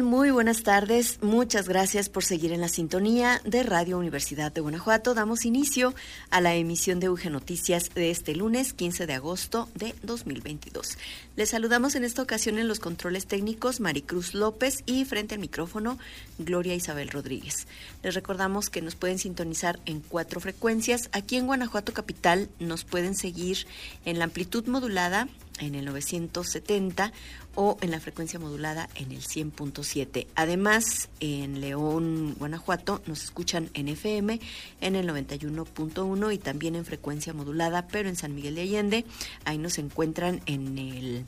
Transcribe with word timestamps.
Muy 0.00 0.30
buenas 0.30 0.62
tardes. 0.62 1.18
Muchas 1.20 1.68
gracias 1.68 2.08
por 2.08 2.24
seguir 2.24 2.52
en 2.52 2.62
la 2.62 2.68
sintonía 2.68 3.42
de 3.44 3.62
Radio 3.62 3.98
Universidad 3.98 4.50
de 4.50 4.62
Guanajuato. 4.62 5.12
Damos 5.12 5.44
inicio 5.44 5.94
a 6.30 6.40
la 6.40 6.54
emisión 6.54 6.98
de 6.98 7.10
UG 7.10 7.30
Noticias 7.30 7.92
de 7.92 8.10
este 8.10 8.34
lunes 8.34 8.72
15 8.72 9.06
de 9.06 9.12
agosto 9.12 9.68
de 9.74 9.94
2022. 10.02 10.96
Les 11.36 11.50
saludamos 11.50 11.94
en 11.94 12.04
esta 12.04 12.22
ocasión 12.22 12.58
en 12.58 12.68
los 12.68 12.80
controles 12.80 13.26
técnicos 13.26 13.80
Maricruz 13.80 14.32
López 14.32 14.82
y 14.86 15.04
frente 15.04 15.34
al 15.34 15.42
micrófono 15.42 15.98
Gloria 16.38 16.74
Isabel 16.74 17.10
Rodríguez. 17.10 17.66
Les 18.02 18.14
recordamos 18.14 18.70
que 18.70 18.80
nos 18.80 18.94
pueden 18.94 19.18
sintonizar 19.18 19.78
en 19.84 20.00
cuatro 20.00 20.40
frecuencias. 20.40 21.10
Aquí 21.12 21.36
en 21.36 21.46
Guanajuato 21.46 21.92
Capital 21.92 22.48
nos 22.58 22.84
pueden 22.84 23.14
seguir 23.14 23.66
en 24.06 24.18
la 24.18 24.24
amplitud 24.24 24.66
modulada 24.68 25.28
en 25.58 25.74
el 25.74 25.84
970 25.84 27.12
o 27.54 27.76
en 27.80 27.90
la 27.90 28.00
frecuencia 28.00 28.38
modulada 28.38 28.88
en 28.94 29.12
el 29.12 29.20
100.7. 29.20 30.26
Además, 30.34 31.08
en 31.20 31.60
León, 31.60 32.34
Guanajuato, 32.38 33.02
nos 33.06 33.24
escuchan 33.24 33.70
en 33.74 33.88
FM 33.88 34.40
en 34.80 34.96
el 34.96 35.08
91.1 35.08 36.34
y 36.34 36.38
también 36.38 36.74
en 36.76 36.84
frecuencia 36.84 37.32
modulada, 37.32 37.86
pero 37.88 38.08
en 38.08 38.16
San 38.16 38.34
Miguel 38.34 38.54
de 38.54 38.62
Allende, 38.62 39.04
ahí 39.44 39.58
nos 39.58 39.78
encuentran 39.78 40.40
en 40.46 40.78
el 40.78 41.26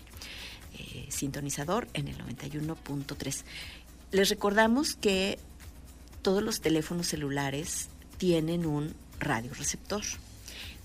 eh, 0.78 1.06
sintonizador 1.08 1.89
en 1.94 2.08
el 2.08 2.19
91.3. 2.19 3.44
Les 4.12 4.28
recordamos 4.28 4.94
que 4.94 5.38
todos 6.22 6.42
los 6.42 6.61
teléfonos 6.61 7.09
celulares 7.09 7.88
tienen 8.16 8.64
un 8.64 8.94
radioreceptor. 9.20 10.03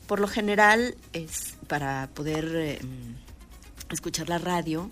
Por 0.05 0.19
lo 0.19 0.27
general, 0.27 0.95
es 1.13 1.55
para 1.67 2.09
poder 2.13 2.51
eh, 2.55 2.79
escuchar 3.91 4.29
la 4.29 4.37
radio, 4.37 4.89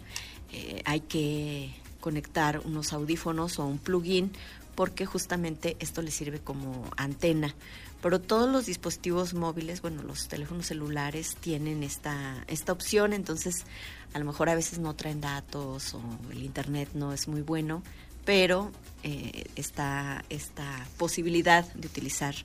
eh, 0.51 0.81
hay 0.85 1.01
que 1.01 1.73
conectar 1.99 2.61
unos 2.63 2.93
audífonos 2.93 3.59
o 3.59 3.65
un 3.65 3.79
plugin 3.79 4.31
porque 4.75 5.05
justamente 5.05 5.75
esto 5.79 6.01
le 6.01 6.11
sirve 6.11 6.39
como 6.39 6.89
antena. 6.97 7.55
Pero 8.01 8.21
todos 8.21 8.47
los 8.49 8.67
dispositivos 8.67 9.33
móviles, 9.33 9.81
bueno, 9.81 10.03
los 10.03 10.27
teléfonos 10.27 10.67
celulares 10.67 11.35
tienen 11.39 11.81
esta, 11.81 12.43
esta 12.47 12.71
opción, 12.73 13.11
entonces 13.11 13.65
a 14.13 14.19
lo 14.19 14.25
mejor 14.25 14.49
a 14.49 14.55
veces 14.55 14.77
no 14.77 14.95
traen 14.95 15.19
datos 15.19 15.95
o 15.95 16.01
el 16.31 16.43
internet 16.43 16.89
no 16.93 17.11
es 17.11 17.27
muy 17.27 17.41
bueno, 17.41 17.81
pero 18.23 18.71
eh, 19.03 19.45
está 19.55 20.23
esta 20.29 20.85
posibilidad 20.97 21.65
de 21.73 21.87
utilizar 21.87 22.35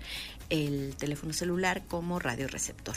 el 0.48 0.96
teléfono 0.96 1.32
celular 1.32 1.82
como 1.86 2.18
radioreceptor. 2.18 2.96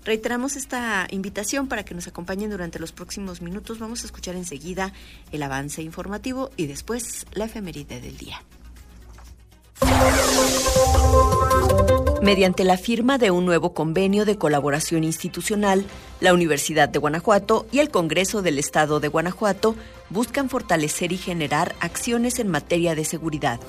Reiteramos 0.09 0.57
esta 0.57 1.07
invitación 1.11 1.69
para 1.69 1.85
que 1.85 1.95
nos 1.95 2.09
acompañen 2.09 2.49
durante 2.51 2.79
los 2.79 2.93
próximos 2.93 3.43
minutos. 3.43 3.79
Vamos 3.79 4.03
a 4.03 4.07
escuchar 4.07 4.37
enseguida 4.37 4.95
el 5.33 5.43
avance 5.43 5.83
informativo 5.83 6.51
y 6.57 6.65
después 6.65 7.27
la 7.33 7.45
efeméride 7.45 8.01
del 8.01 8.17
día. 8.17 8.43
Mediante 12.23 12.65
la 12.65 12.79
firma 12.79 13.19
de 13.19 13.31
un 13.31 13.45
nuevo 13.45 13.75
convenio 13.75 14.25
de 14.25 14.39
colaboración 14.39 15.05
institucional, 15.05 15.85
la 16.21 16.33
Universidad 16.33 16.89
de 16.89 16.99
Guanajuato 16.99 17.67
y 17.71 17.81
el 17.81 17.91
Congreso 17.91 18.41
del 18.41 18.59
Estado 18.59 19.01
de 19.01 19.09
Guanajuato 19.09 19.77
buscan 20.11 20.49
fortalecer 20.49 21.13
y 21.13 21.19
generar 21.19 21.75
acciones 21.81 22.39
en 22.39 22.49
materia 22.49 22.95
de 22.95 23.05
seguridad. 23.05 23.61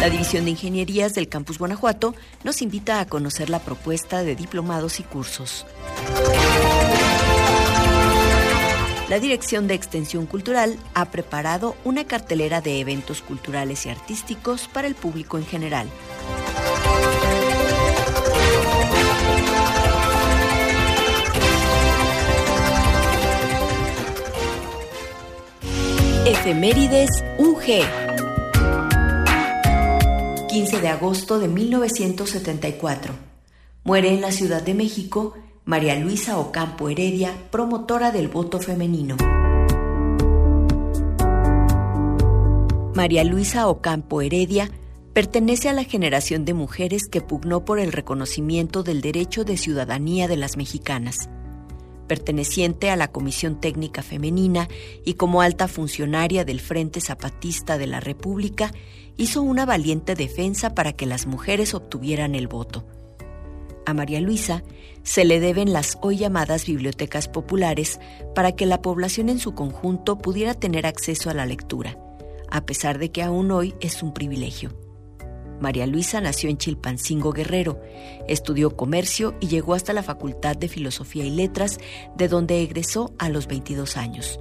La 0.00 0.08
División 0.08 0.46
de 0.46 0.52
Ingenierías 0.52 1.12
del 1.12 1.28
Campus 1.28 1.58
Guanajuato 1.58 2.14
nos 2.42 2.62
invita 2.62 3.00
a 3.00 3.06
conocer 3.06 3.50
la 3.50 3.58
propuesta 3.58 4.22
de 4.22 4.34
diplomados 4.34 4.98
y 4.98 5.02
cursos. 5.02 5.66
La 9.10 9.18
Dirección 9.20 9.68
de 9.68 9.74
Extensión 9.74 10.24
Cultural 10.24 10.78
ha 10.94 11.10
preparado 11.10 11.76
una 11.84 12.04
cartelera 12.04 12.62
de 12.62 12.80
eventos 12.80 13.20
culturales 13.20 13.84
y 13.84 13.90
artísticos 13.90 14.68
para 14.68 14.88
el 14.88 14.94
público 14.94 15.36
en 15.36 15.44
general. 15.44 15.86
Efemérides 26.24 27.10
UG. 27.36 28.09
15 30.60 30.82
de 30.82 30.88
agosto 30.88 31.38
de 31.38 31.48
1974. 31.48 33.14
Muere 33.82 34.12
en 34.12 34.20
la 34.20 34.30
Ciudad 34.30 34.60
de 34.60 34.74
México 34.74 35.32
María 35.64 35.94
Luisa 35.98 36.38
Ocampo 36.38 36.90
Heredia, 36.90 37.32
promotora 37.50 38.12
del 38.12 38.28
voto 38.28 38.60
femenino. 38.60 39.16
María 42.94 43.24
Luisa 43.24 43.68
Ocampo 43.68 44.20
Heredia 44.20 44.70
pertenece 45.14 45.70
a 45.70 45.72
la 45.72 45.84
generación 45.84 46.44
de 46.44 46.52
mujeres 46.52 47.08
que 47.08 47.22
pugnó 47.22 47.64
por 47.64 47.78
el 47.80 47.90
reconocimiento 47.90 48.82
del 48.82 49.00
derecho 49.00 49.44
de 49.44 49.56
ciudadanía 49.56 50.28
de 50.28 50.36
las 50.36 50.58
mexicanas 50.58 51.30
perteneciente 52.10 52.90
a 52.90 52.96
la 52.96 53.12
Comisión 53.12 53.60
Técnica 53.60 54.02
Femenina 54.02 54.68
y 55.04 55.14
como 55.14 55.42
alta 55.42 55.68
funcionaria 55.68 56.44
del 56.44 56.58
Frente 56.58 57.00
Zapatista 57.00 57.78
de 57.78 57.86
la 57.86 58.00
República, 58.00 58.72
hizo 59.20 59.42
una 59.42 59.66
valiente 59.66 60.14
defensa 60.14 60.74
para 60.74 60.94
que 60.94 61.04
las 61.04 61.26
mujeres 61.26 61.74
obtuvieran 61.74 62.34
el 62.34 62.48
voto. 62.48 62.86
A 63.84 63.92
María 63.92 64.18
Luisa 64.18 64.64
se 65.02 65.26
le 65.26 65.40
deben 65.40 65.74
las 65.74 65.98
hoy 66.00 66.16
llamadas 66.16 66.64
bibliotecas 66.64 67.28
populares 67.28 68.00
para 68.34 68.52
que 68.52 68.64
la 68.64 68.80
población 68.80 69.28
en 69.28 69.38
su 69.38 69.54
conjunto 69.54 70.16
pudiera 70.16 70.54
tener 70.54 70.86
acceso 70.86 71.28
a 71.28 71.34
la 71.34 71.44
lectura, 71.44 71.98
a 72.50 72.64
pesar 72.64 72.98
de 72.98 73.10
que 73.12 73.22
aún 73.22 73.50
hoy 73.50 73.74
es 73.80 74.02
un 74.02 74.14
privilegio. 74.14 74.72
María 75.60 75.86
Luisa 75.86 76.22
nació 76.22 76.48
en 76.48 76.56
Chilpancingo 76.56 77.32
Guerrero, 77.32 77.78
estudió 78.26 78.74
comercio 78.74 79.34
y 79.38 79.48
llegó 79.48 79.74
hasta 79.74 79.92
la 79.92 80.02
Facultad 80.02 80.56
de 80.56 80.68
Filosofía 80.68 81.26
y 81.26 81.30
Letras, 81.30 81.78
de 82.16 82.28
donde 82.28 82.62
egresó 82.62 83.12
a 83.18 83.28
los 83.28 83.46
22 83.48 83.98
años. 83.98 84.40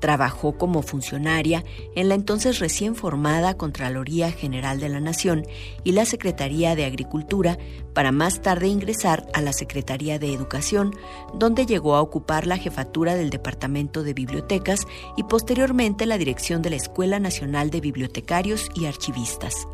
Trabajó 0.00 0.56
como 0.56 0.82
funcionaria 0.82 1.64
en 1.94 2.08
la 2.08 2.14
entonces 2.14 2.58
recién 2.58 2.94
formada 2.94 3.56
Contraloría 3.56 4.30
General 4.30 4.78
de 4.78 4.88
la 4.88 5.00
Nación 5.00 5.44
y 5.84 5.92
la 5.92 6.04
Secretaría 6.04 6.76
de 6.76 6.84
Agricultura 6.84 7.58
para 7.94 8.12
más 8.12 8.40
tarde 8.40 8.68
ingresar 8.68 9.26
a 9.34 9.40
la 9.40 9.52
Secretaría 9.52 10.18
de 10.18 10.32
Educación, 10.32 10.94
donde 11.34 11.66
llegó 11.66 11.96
a 11.96 12.02
ocupar 12.02 12.46
la 12.46 12.56
jefatura 12.56 13.16
del 13.16 13.30
Departamento 13.30 14.02
de 14.02 14.14
Bibliotecas 14.14 14.80
y 15.16 15.24
posteriormente 15.24 16.06
la 16.06 16.18
dirección 16.18 16.62
de 16.62 16.70
la 16.70 16.76
Escuela 16.76 17.18
Nacional 17.18 17.70
de 17.70 17.80
Bibliotecarios 17.80 18.68
y 18.74 18.86
Archivistas. 18.86 19.66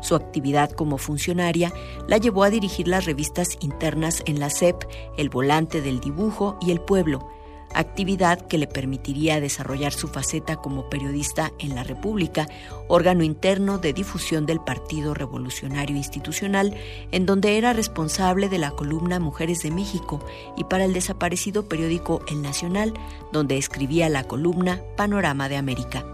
Su 0.00 0.14
actividad 0.14 0.70
como 0.70 0.98
funcionaria 0.98 1.72
la 2.08 2.16
llevó 2.16 2.44
a 2.44 2.50
dirigir 2.50 2.88
las 2.88 3.04
revistas 3.04 3.56
internas 3.60 4.22
en 4.26 4.40
la 4.40 4.50
SEP, 4.50 4.84
El 5.16 5.28
Volante 5.28 5.82
del 5.82 6.00
Dibujo 6.00 6.58
y 6.60 6.70
El 6.70 6.80
Pueblo, 6.80 7.28
actividad 7.74 8.46
que 8.46 8.58
le 8.58 8.66
permitiría 8.66 9.40
desarrollar 9.40 9.92
su 9.92 10.08
faceta 10.08 10.56
como 10.56 10.88
periodista 10.88 11.52
en 11.58 11.74
la 11.74 11.84
República, 11.84 12.48
órgano 12.88 13.22
interno 13.22 13.78
de 13.78 13.92
difusión 13.92 14.46
del 14.46 14.60
Partido 14.60 15.14
Revolucionario 15.14 15.96
Institucional, 15.96 16.74
en 17.12 17.26
donde 17.26 17.58
era 17.58 17.72
responsable 17.72 18.48
de 18.48 18.58
la 18.58 18.72
columna 18.72 19.20
Mujeres 19.20 19.62
de 19.62 19.70
México 19.70 20.24
y 20.56 20.64
para 20.64 20.84
el 20.84 20.92
desaparecido 20.92 21.68
periódico 21.68 22.22
El 22.28 22.42
Nacional, 22.42 22.94
donde 23.32 23.56
escribía 23.56 24.08
la 24.08 24.24
columna 24.24 24.80
Panorama 24.96 25.48
de 25.48 25.56
América. 25.56 26.04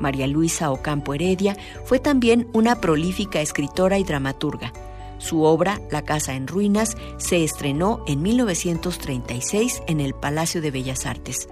María 0.00 0.26
Luisa 0.26 0.70
Ocampo 0.70 1.14
Heredia 1.14 1.56
fue 1.84 1.98
también 1.98 2.48
una 2.52 2.80
prolífica 2.80 3.40
escritora 3.40 3.98
y 3.98 4.04
dramaturga. 4.04 4.72
Su 5.24 5.44
obra, 5.44 5.80
La 5.90 6.02
Casa 6.02 6.34
en 6.34 6.46
Ruinas, 6.46 6.98
se 7.16 7.42
estrenó 7.44 8.04
en 8.06 8.20
1936 8.20 9.82
en 9.86 10.00
el 10.00 10.12
Palacio 10.12 10.60
de 10.60 10.70
Bellas 10.70 11.06
Artes. 11.06 11.48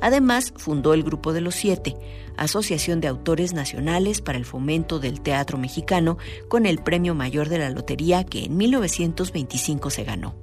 Además, 0.00 0.52
fundó 0.56 0.94
el 0.94 1.02
Grupo 1.02 1.32
de 1.32 1.40
los 1.40 1.56
Siete, 1.56 1.96
Asociación 2.36 3.00
de 3.00 3.08
Autores 3.08 3.52
Nacionales 3.52 4.20
para 4.20 4.38
el 4.38 4.44
Fomento 4.44 5.00
del 5.00 5.22
Teatro 5.22 5.58
Mexicano, 5.58 6.18
con 6.46 6.66
el 6.66 6.78
Premio 6.78 7.16
Mayor 7.16 7.48
de 7.48 7.58
la 7.58 7.70
Lotería 7.70 8.22
que 8.22 8.44
en 8.44 8.56
1925 8.56 9.90
se 9.90 10.04
ganó. 10.04 10.36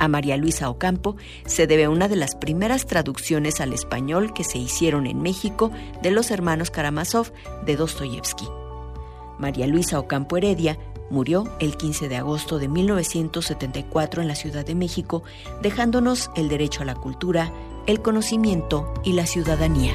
A 0.00 0.08
María 0.08 0.36
Luisa 0.36 0.70
Ocampo 0.70 1.14
se 1.46 1.68
debe 1.68 1.86
una 1.86 2.08
de 2.08 2.16
las 2.16 2.34
primeras 2.34 2.86
traducciones 2.86 3.60
al 3.60 3.72
español 3.72 4.34
que 4.34 4.42
se 4.42 4.58
hicieron 4.58 5.06
en 5.06 5.22
México 5.22 5.70
de 6.02 6.10
los 6.10 6.32
hermanos 6.32 6.72
Karamazov 6.72 7.32
de 7.64 7.76
Dostoyevsky. 7.76 8.48
María 9.38 9.68
Luisa 9.68 10.00
Ocampo 10.00 10.36
Heredia 10.36 10.76
murió 11.10 11.44
el 11.60 11.76
15 11.76 12.08
de 12.08 12.16
agosto 12.16 12.58
de 12.58 12.68
1974 12.68 14.22
en 14.22 14.28
la 14.28 14.34
Ciudad 14.34 14.64
de 14.64 14.74
México, 14.74 15.22
dejándonos 15.62 16.30
el 16.36 16.48
derecho 16.48 16.82
a 16.82 16.86
la 16.86 16.94
cultura, 16.94 17.52
el 17.86 18.00
conocimiento 18.00 18.92
y 19.04 19.12
la 19.12 19.26
ciudadanía. 19.26 19.94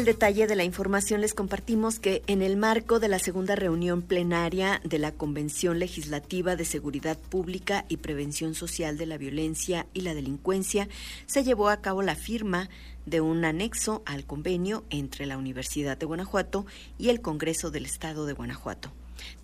El 0.00 0.06
detalle 0.06 0.46
de 0.46 0.56
la 0.56 0.64
información 0.64 1.20
les 1.20 1.34
compartimos 1.34 1.98
que 1.98 2.22
en 2.26 2.40
el 2.40 2.56
marco 2.56 3.00
de 3.00 3.08
la 3.08 3.18
segunda 3.18 3.54
reunión 3.54 4.00
plenaria 4.00 4.80
de 4.82 4.98
la 4.98 5.12
Convención 5.12 5.78
Legislativa 5.78 6.56
de 6.56 6.64
Seguridad 6.64 7.18
Pública 7.18 7.84
y 7.90 7.98
Prevención 7.98 8.54
Social 8.54 8.96
de 8.96 9.04
la 9.04 9.18
Violencia 9.18 9.86
y 9.92 10.00
la 10.00 10.14
Delincuencia, 10.14 10.88
se 11.26 11.44
llevó 11.44 11.68
a 11.68 11.82
cabo 11.82 12.00
la 12.00 12.14
firma 12.14 12.70
de 13.04 13.20
un 13.20 13.44
anexo 13.44 14.02
al 14.06 14.24
convenio 14.24 14.84
entre 14.88 15.26
la 15.26 15.36
Universidad 15.36 15.98
de 15.98 16.06
Guanajuato 16.06 16.64
y 16.98 17.10
el 17.10 17.20
Congreso 17.20 17.70
del 17.70 17.84
Estado 17.84 18.24
de 18.24 18.32
Guanajuato. 18.32 18.90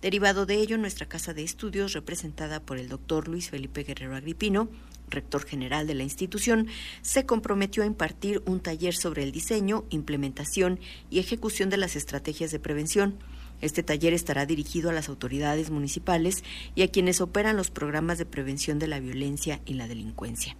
Derivado 0.01 0.47
de 0.47 0.55
ello, 0.55 0.79
nuestra 0.79 1.07
casa 1.07 1.35
de 1.35 1.43
estudios, 1.43 1.93
representada 1.93 2.61
por 2.61 2.79
el 2.79 2.89
doctor 2.89 3.27
Luis 3.27 3.51
Felipe 3.51 3.83
Guerrero 3.83 4.15
Agripino, 4.15 4.69
rector 5.09 5.45
general 5.45 5.87
de 5.87 5.95
la 5.95 6.03
institución, 6.03 6.67
se 7.01 7.25
comprometió 7.25 7.83
a 7.83 7.85
impartir 7.85 8.41
un 8.45 8.59
taller 8.59 8.95
sobre 8.95 9.23
el 9.23 9.31
diseño, 9.31 9.85
implementación 9.89 10.79
y 11.09 11.19
ejecución 11.19 11.69
de 11.69 11.77
las 11.77 11.95
estrategias 11.95 12.51
de 12.51 12.59
prevención. 12.59 13.17
Este 13.61 13.83
taller 13.83 14.13
estará 14.13 14.45
dirigido 14.45 14.89
a 14.89 14.93
las 14.93 15.09
autoridades 15.09 15.71
municipales 15.71 16.43
y 16.75 16.83
a 16.83 16.89
quienes 16.89 17.21
operan 17.21 17.57
los 17.57 17.71
programas 17.71 18.17
de 18.17 18.25
prevención 18.25 18.79
de 18.79 18.87
la 18.87 18.99
violencia 18.99 19.61
y 19.65 19.73
la 19.73 19.87
delincuencia. 19.87 20.55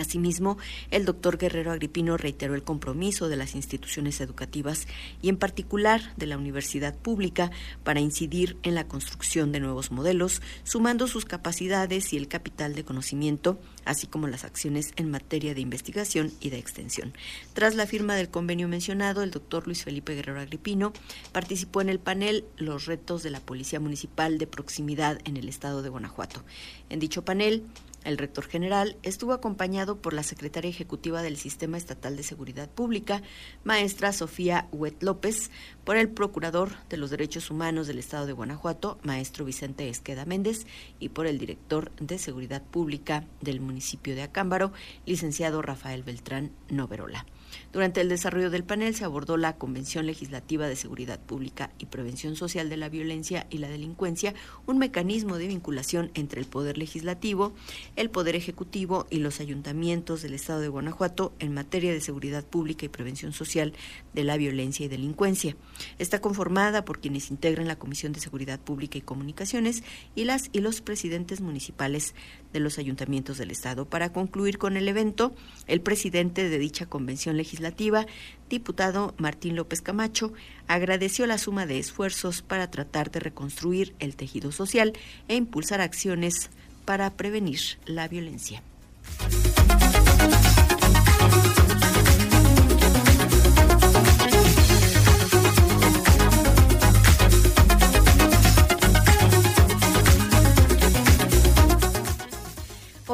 Asimismo, 0.00 0.58
el 0.90 1.04
doctor 1.04 1.38
Guerrero 1.38 1.72
Agripino 1.72 2.16
reiteró 2.16 2.54
el 2.54 2.62
compromiso 2.62 3.28
de 3.28 3.36
las 3.36 3.54
instituciones 3.54 4.20
educativas 4.20 4.86
y 5.22 5.28
en 5.28 5.36
particular 5.36 6.14
de 6.16 6.26
la 6.26 6.38
universidad 6.38 6.96
pública 6.96 7.50
para 7.82 8.00
incidir 8.00 8.56
en 8.62 8.74
la 8.74 8.86
construcción 8.88 9.52
de 9.52 9.60
nuevos 9.60 9.90
modelos, 9.90 10.42
sumando 10.64 11.06
sus 11.06 11.24
capacidades 11.24 12.12
y 12.12 12.16
el 12.16 12.28
capital 12.28 12.74
de 12.74 12.84
conocimiento, 12.84 13.60
así 13.84 14.06
como 14.06 14.28
las 14.28 14.44
acciones 14.44 14.92
en 14.96 15.10
materia 15.10 15.54
de 15.54 15.60
investigación 15.60 16.32
y 16.40 16.50
de 16.50 16.58
extensión. 16.58 17.12
Tras 17.52 17.74
la 17.74 17.86
firma 17.86 18.14
del 18.16 18.30
convenio 18.30 18.68
mencionado, 18.68 19.22
el 19.22 19.30
doctor 19.30 19.66
Luis 19.66 19.84
Felipe 19.84 20.14
Guerrero 20.14 20.40
Agripino 20.40 20.92
participó 21.32 21.80
en 21.80 21.88
el 21.88 21.98
panel 21.98 22.44
Los 22.56 22.86
retos 22.86 23.22
de 23.22 23.30
la 23.30 23.40
Policía 23.40 23.80
Municipal 23.80 24.38
de 24.38 24.46
Proximidad 24.46 25.18
en 25.24 25.36
el 25.36 25.48
Estado 25.48 25.82
de 25.82 25.88
Guanajuato. 25.88 26.42
En 26.90 27.00
dicho 27.00 27.24
panel, 27.24 27.64
el 28.04 28.18
rector 28.18 28.44
general 28.46 28.96
estuvo 29.02 29.32
acompañado 29.32 30.00
por 30.00 30.12
la 30.12 30.22
secretaria 30.22 30.68
ejecutiva 30.68 31.22
del 31.22 31.36
Sistema 31.36 31.76
Estatal 31.76 32.16
de 32.16 32.22
Seguridad 32.22 32.68
Pública, 32.68 33.22
maestra 33.64 34.12
Sofía 34.12 34.68
Huet 34.72 35.02
López, 35.02 35.50
por 35.84 35.96
el 35.96 36.08
procurador 36.08 36.72
de 36.88 36.96
los 36.96 37.10
Derechos 37.10 37.50
Humanos 37.50 37.86
del 37.86 37.98
Estado 37.98 38.26
de 38.26 38.32
Guanajuato, 38.32 38.98
maestro 39.02 39.44
Vicente 39.44 39.88
Esqueda 39.88 40.24
Méndez, 40.24 40.66
y 41.00 41.08
por 41.08 41.26
el 41.26 41.38
director 41.38 41.90
de 41.96 42.18
Seguridad 42.18 42.62
Pública 42.62 43.24
del 43.40 43.60
municipio 43.60 44.14
de 44.14 44.22
Acámbaro, 44.22 44.72
licenciado 45.06 45.62
Rafael 45.62 46.02
Beltrán 46.02 46.52
Noverola. 46.68 47.26
Durante 47.72 48.00
el 48.00 48.08
desarrollo 48.08 48.50
del 48.50 48.64
panel 48.64 48.94
se 48.94 49.04
abordó 49.04 49.36
la 49.36 49.56
Convención 49.56 50.06
Legislativa 50.06 50.66
de 50.68 50.76
Seguridad 50.76 51.20
Pública 51.20 51.70
y 51.78 51.86
Prevención 51.86 52.36
Social 52.36 52.68
de 52.68 52.76
la 52.76 52.88
Violencia 52.88 53.46
y 53.50 53.58
la 53.58 53.68
Delincuencia, 53.68 54.34
un 54.66 54.78
mecanismo 54.78 55.38
de 55.38 55.48
vinculación 55.48 56.10
entre 56.14 56.40
el 56.40 56.46
Poder 56.46 56.78
Legislativo, 56.78 57.52
el 57.96 58.10
Poder 58.10 58.36
Ejecutivo 58.36 59.06
y 59.10 59.18
los 59.18 59.40
ayuntamientos 59.40 60.22
del 60.22 60.34
Estado 60.34 60.60
de 60.60 60.68
Guanajuato 60.68 61.32
en 61.38 61.54
materia 61.54 61.92
de 61.92 62.00
seguridad 62.00 62.44
pública 62.44 62.86
y 62.86 62.88
prevención 62.88 63.32
social 63.32 63.72
de 64.12 64.24
la 64.24 64.36
violencia 64.36 64.86
y 64.86 64.88
delincuencia. 64.88 65.56
Está 65.98 66.20
conformada 66.20 66.84
por 66.84 67.00
quienes 67.00 67.30
integran 67.30 67.68
la 67.68 67.78
Comisión 67.78 68.12
de 68.12 68.20
Seguridad 68.20 68.60
Pública 68.60 68.98
y 68.98 69.02
Comunicaciones 69.02 69.82
y 70.14 70.24
las 70.24 70.50
y 70.52 70.60
los 70.60 70.80
presidentes 70.80 71.40
municipales 71.40 72.14
de 72.54 72.60
los 72.60 72.78
ayuntamientos 72.78 73.36
del 73.36 73.50
Estado. 73.50 73.84
Para 73.84 74.10
concluir 74.10 74.56
con 74.56 74.78
el 74.78 74.88
evento, 74.88 75.34
el 75.66 75.82
presidente 75.82 76.48
de 76.48 76.58
dicha 76.58 76.86
convención 76.86 77.36
legislativa, 77.36 78.06
diputado 78.48 79.12
Martín 79.18 79.56
López 79.56 79.82
Camacho, 79.82 80.32
agradeció 80.68 81.26
la 81.26 81.36
suma 81.36 81.66
de 81.66 81.78
esfuerzos 81.78 82.40
para 82.40 82.70
tratar 82.70 83.10
de 83.10 83.20
reconstruir 83.20 83.94
el 83.98 84.14
tejido 84.14 84.52
social 84.52 84.92
e 85.28 85.34
impulsar 85.34 85.82
acciones 85.82 86.48
para 86.84 87.10
prevenir 87.10 87.60
la 87.86 88.08
violencia. 88.08 88.62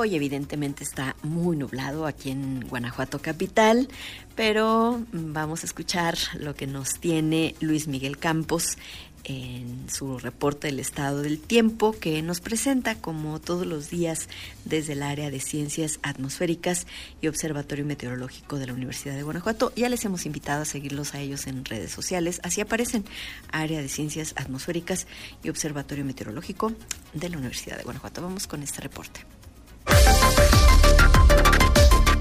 Hoy 0.00 0.16
evidentemente 0.16 0.82
está 0.82 1.14
muy 1.22 1.58
nublado 1.58 2.06
aquí 2.06 2.30
en 2.30 2.66
Guanajuato 2.66 3.18
Capital, 3.18 3.86
pero 4.34 5.04
vamos 5.12 5.62
a 5.62 5.66
escuchar 5.66 6.16
lo 6.38 6.54
que 6.54 6.66
nos 6.66 6.94
tiene 7.00 7.54
Luis 7.60 7.86
Miguel 7.86 8.16
Campos 8.16 8.78
en 9.24 9.90
su 9.90 10.18
reporte 10.18 10.68
del 10.68 10.80
estado 10.80 11.20
del 11.20 11.38
tiempo 11.38 11.92
que 11.92 12.22
nos 12.22 12.40
presenta 12.40 12.94
como 12.94 13.40
todos 13.40 13.66
los 13.66 13.90
días 13.90 14.30
desde 14.64 14.94
el 14.94 15.02
área 15.02 15.30
de 15.30 15.38
ciencias 15.38 16.00
atmosféricas 16.02 16.86
y 17.20 17.28
observatorio 17.28 17.84
meteorológico 17.84 18.58
de 18.58 18.68
la 18.68 18.72
Universidad 18.72 19.16
de 19.16 19.22
Guanajuato. 19.22 19.70
Ya 19.76 19.90
les 19.90 20.02
hemos 20.06 20.24
invitado 20.24 20.62
a 20.62 20.64
seguirlos 20.64 21.14
a 21.14 21.20
ellos 21.20 21.46
en 21.46 21.62
redes 21.66 21.90
sociales. 21.90 22.40
Así 22.42 22.62
aparecen 22.62 23.04
área 23.52 23.82
de 23.82 23.88
ciencias 23.90 24.32
atmosféricas 24.36 25.06
y 25.44 25.50
observatorio 25.50 26.06
meteorológico 26.06 26.72
de 27.12 27.28
la 27.28 27.36
Universidad 27.36 27.76
de 27.76 27.84
Guanajuato. 27.84 28.22
Vamos 28.22 28.46
con 28.46 28.62
este 28.62 28.80
reporte. 28.80 29.26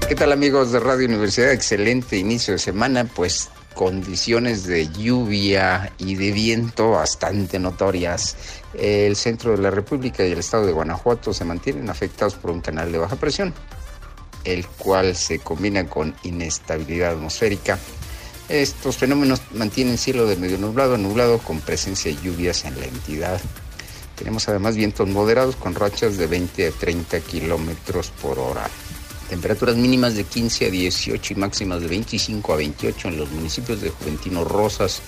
¿Qué 0.08 0.14
tal 0.16 0.32
amigos 0.32 0.72
de 0.72 0.80
Radio 0.80 1.06
Universidad? 1.06 1.52
Excelente 1.52 2.16
inicio 2.16 2.54
de 2.54 2.58
semana, 2.58 3.04
pues 3.04 3.48
condiciones 3.74 4.64
de 4.64 4.88
lluvia 4.88 5.92
y 5.98 6.16
de 6.16 6.32
viento 6.32 6.90
bastante 6.90 7.58
notorias. 7.58 8.36
El 8.74 9.16
centro 9.16 9.52
de 9.52 9.58
la 9.58 9.70
República 9.70 10.26
y 10.26 10.32
el 10.32 10.38
estado 10.40 10.66
de 10.66 10.72
Guanajuato 10.72 11.32
se 11.32 11.44
mantienen 11.44 11.88
afectados 11.88 12.34
por 12.34 12.50
un 12.50 12.60
canal 12.60 12.90
de 12.92 12.98
baja 12.98 13.16
presión, 13.16 13.54
el 14.44 14.66
cual 14.66 15.16
se 15.16 15.38
combina 15.38 15.86
con 15.86 16.14
inestabilidad 16.24 17.12
atmosférica. 17.12 17.78
Estos 18.48 18.96
fenómenos 18.96 19.40
mantienen 19.54 19.96
cielo 19.96 20.26
de 20.26 20.36
medio 20.36 20.58
nublado 20.58 20.96
a 20.96 20.98
nublado 20.98 21.38
con 21.38 21.60
presencia 21.60 22.12
de 22.12 22.20
lluvias 22.20 22.64
en 22.64 22.78
la 22.80 22.86
entidad. 22.86 23.40
Tenemos 24.20 24.46
además 24.50 24.76
vientos 24.76 25.08
moderados 25.08 25.56
con 25.56 25.74
rachas 25.74 26.18
de 26.18 26.26
20 26.26 26.68
a 26.68 26.70
30 26.72 27.20
kilómetros 27.20 28.12
por 28.20 28.38
hora. 28.38 28.68
Temperaturas 29.30 29.76
mínimas 29.76 30.14
de 30.14 30.24
15 30.24 30.66
a 30.66 30.70
18 30.70 31.32
y 31.32 31.36
máximas 31.36 31.80
de 31.80 31.88
25 31.88 32.52
a 32.52 32.56
28 32.56 33.08
en 33.08 33.16
los 33.16 33.30
municipios 33.30 33.80
de 33.80 33.88
Juventino 33.88 34.44
Rosas, 34.44 35.00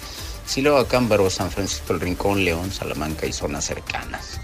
Silao, 0.46 0.86
Cámbaro, 0.86 1.28
San 1.28 1.50
Francisco 1.50 1.92
el 1.92 2.00
Rincón, 2.00 2.42
León, 2.42 2.72
Salamanca 2.72 3.26
y 3.26 3.34
zonas 3.34 3.66
cercanas. 3.66 4.40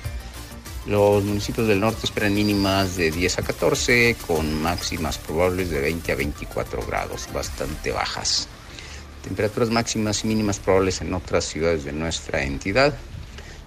Los 0.84 1.24
municipios 1.24 1.66
del 1.66 1.80
norte 1.80 2.00
esperan 2.04 2.34
mínimas 2.34 2.96
de 2.96 3.10
10 3.10 3.38
a 3.38 3.42
14, 3.42 4.16
con 4.26 4.60
máximas 4.60 5.16
probables 5.16 5.70
de 5.70 5.80
20 5.80 6.12
a 6.12 6.14
24 6.14 6.84
grados, 6.86 7.26
bastante 7.32 7.90
bajas. 7.90 8.48
Temperaturas 9.24 9.70
máximas 9.70 10.24
y 10.24 10.28
mínimas 10.28 10.58
probables 10.58 11.00
en 11.00 11.14
otras 11.14 11.46
ciudades 11.46 11.84
de 11.84 11.92
nuestra 11.92 12.42
entidad. 12.42 12.94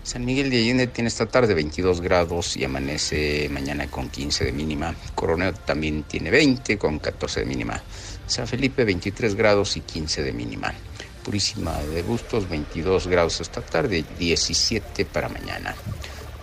San 0.03 0.25
Miguel 0.25 0.50
de 0.50 0.58
Allende 0.58 0.88
tiene 0.88 1.10
esta 1.10 1.27
tarde 1.27 1.53
22 1.53 2.01
grados 2.01 2.58
y 2.58 2.65
amanece 2.65 3.48
mañana 3.50 3.88
con 3.88 4.10
15 4.10 4.46
de 4.46 4.51
mínima. 4.51 4.96
Coronel 5.13 5.53
también 5.53 6.03
tiene 6.03 6.31
20 6.31 6.77
con 6.79 6.98
14 6.98 7.41
de 7.41 7.46
mínima. 7.46 7.81
San 8.25 8.48
Felipe 8.48 8.84
23 8.84 9.36
grados 9.36 9.77
y 9.77 9.81
15 9.81 10.24
de 10.24 10.34
mínima. 10.34 10.74
Purísima 11.24 11.77
de 11.79 12.01
Bustos 12.01 12.50
22 12.50 13.08
grados 13.08 13.41
esta 13.41 13.62
tarde, 13.62 14.03
17 14.17 15.05
para 15.05 15.29
mañana. 15.29 15.75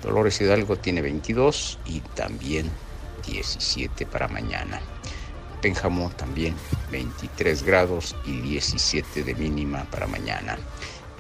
Dolores 0.03 0.41
Hidalgo 0.41 0.77
tiene 0.77 1.03
22 1.03 1.81
y 1.87 2.01
también 2.01 2.71
17 3.27 4.07
para 4.07 4.29
mañana. 4.29 4.81
Pénjamo 5.61 6.11
también 6.11 6.55
23 6.93 7.65
grados 7.65 8.15
y 8.25 8.41
17 8.41 9.25
de 9.25 9.35
mínima 9.35 9.85
para 9.91 10.07
mañana. 10.07 10.57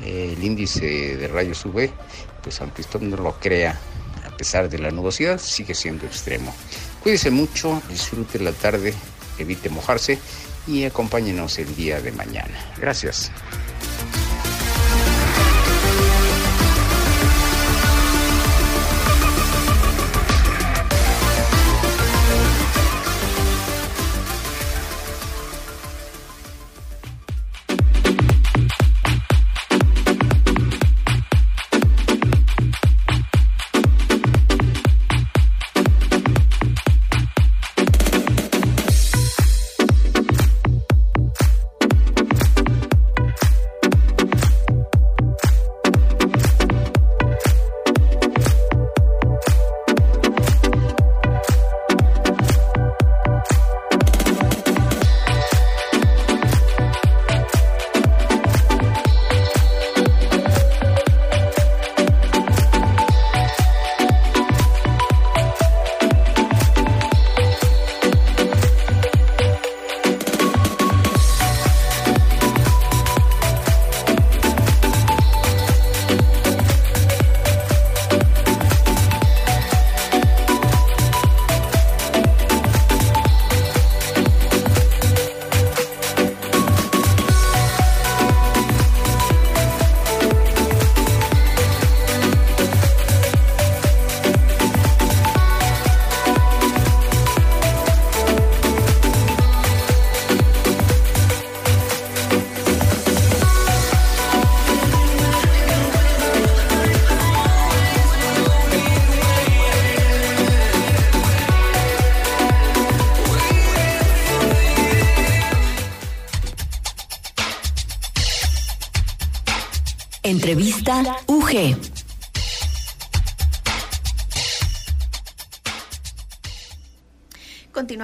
El 0.04 0.42
índice 0.42 1.16
de 1.16 1.28
rayos 1.28 1.64
UV, 1.64 1.90
pues 2.42 2.60
aunque 2.60 2.82
usted 2.82 3.00
no 3.00 3.16
lo 3.16 3.38
crea, 3.38 3.78
a 4.24 4.36
pesar 4.36 4.68
de 4.68 4.78
la 4.78 4.90
nubosidad, 4.90 5.38
sigue 5.38 5.74
siendo 5.74 6.06
extremo. 6.06 6.54
Cuídese 7.02 7.30
mucho, 7.30 7.82
disfrute 7.88 8.38
la 8.38 8.52
tarde, 8.52 8.94
evite 9.38 9.68
mojarse 9.68 10.18
y 10.66 10.84
acompáñenos 10.84 11.58
el 11.58 11.74
día 11.74 12.00
de 12.00 12.12
mañana. 12.12 12.54
Gracias. 12.78 13.32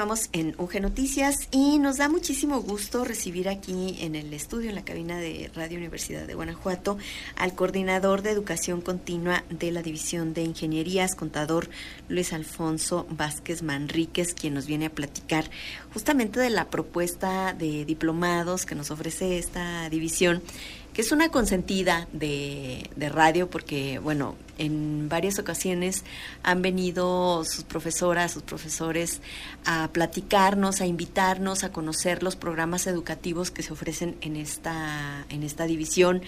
Continuamos 0.05 0.29
en 0.35 0.55
UG 0.59 0.83
Noticias 0.83 1.49
y 1.51 1.79
nos 1.79 1.97
da 1.97 2.11
muchísimo 2.11 2.61
gusto 2.61 3.07
recibir 3.07 3.49
aquí 3.49 3.97
en 4.01 4.15
el 4.15 4.35
estudio, 4.35 4.69
en 4.69 4.75
la 4.75 4.85
cabina 4.85 5.17
de 5.17 5.51
Radio 5.55 5.79
Universidad 5.79 6.27
de 6.27 6.35
Guanajuato, 6.35 6.99
al 7.37 7.55
coordinador 7.55 8.21
de 8.21 8.31
educación 8.31 8.83
continua 8.83 9.45
de 9.49 9.73
la 9.73 9.81
División 9.81 10.35
de 10.35 10.43
Ingenierías, 10.43 11.15
contador 11.15 11.71
Luis 12.11 12.35
Alfonso 12.35 13.07
Vázquez 13.09 13.63
Manríquez, 13.63 14.35
quien 14.35 14.53
nos 14.53 14.67
viene 14.67 14.85
a 14.85 14.91
platicar 14.91 15.51
justamente 15.95 16.39
de 16.39 16.51
la 16.51 16.67
propuesta 16.67 17.55
de 17.55 17.87
diplomados 17.87 18.67
que 18.67 18.75
nos 18.75 18.91
ofrece 18.91 19.39
esta 19.39 19.89
división 19.89 20.43
que 20.93 21.01
es 21.01 21.11
una 21.11 21.29
consentida 21.29 22.07
de, 22.13 22.89
de, 22.95 23.09
radio 23.09 23.51
porque, 23.51 23.99
bueno, 23.99 24.37
en 24.59 25.09
varias 25.09 25.39
ocasiones 25.39 26.05
han 26.43 26.63
venido 26.63 27.45
sus 27.45 27.65
profesoras, 27.65 28.33
sus 28.33 28.43
profesores 28.43 29.21
a 29.65 29.89
platicarnos, 29.93 30.81
a 30.81 30.87
invitarnos 30.87 31.65
a 31.65 31.73
conocer 31.73 32.23
los 32.23 32.37
programas 32.37 32.87
educativos 32.87 33.51
que 33.51 33.63
se 33.63 33.73
ofrecen 33.73 34.17
en 34.21 34.37
esta, 34.37 35.25
en 35.29 35.43
esta 35.43 35.67
división, 35.67 36.23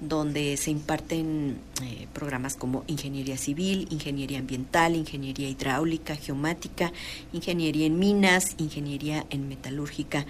donde 0.00 0.56
se 0.56 0.70
imparten 0.70 1.58
eh, 1.82 2.06
programas 2.12 2.56
como 2.56 2.84
ingeniería 2.86 3.36
civil, 3.36 3.86
ingeniería 3.90 4.38
ambiental, 4.38 4.96
ingeniería 4.96 5.48
hidráulica, 5.48 6.16
geomática, 6.16 6.92
ingeniería 7.32 7.86
en 7.86 7.98
minas, 7.98 8.54
ingeniería 8.58 9.24
en 9.30 9.48
metalúrgica 9.48 10.26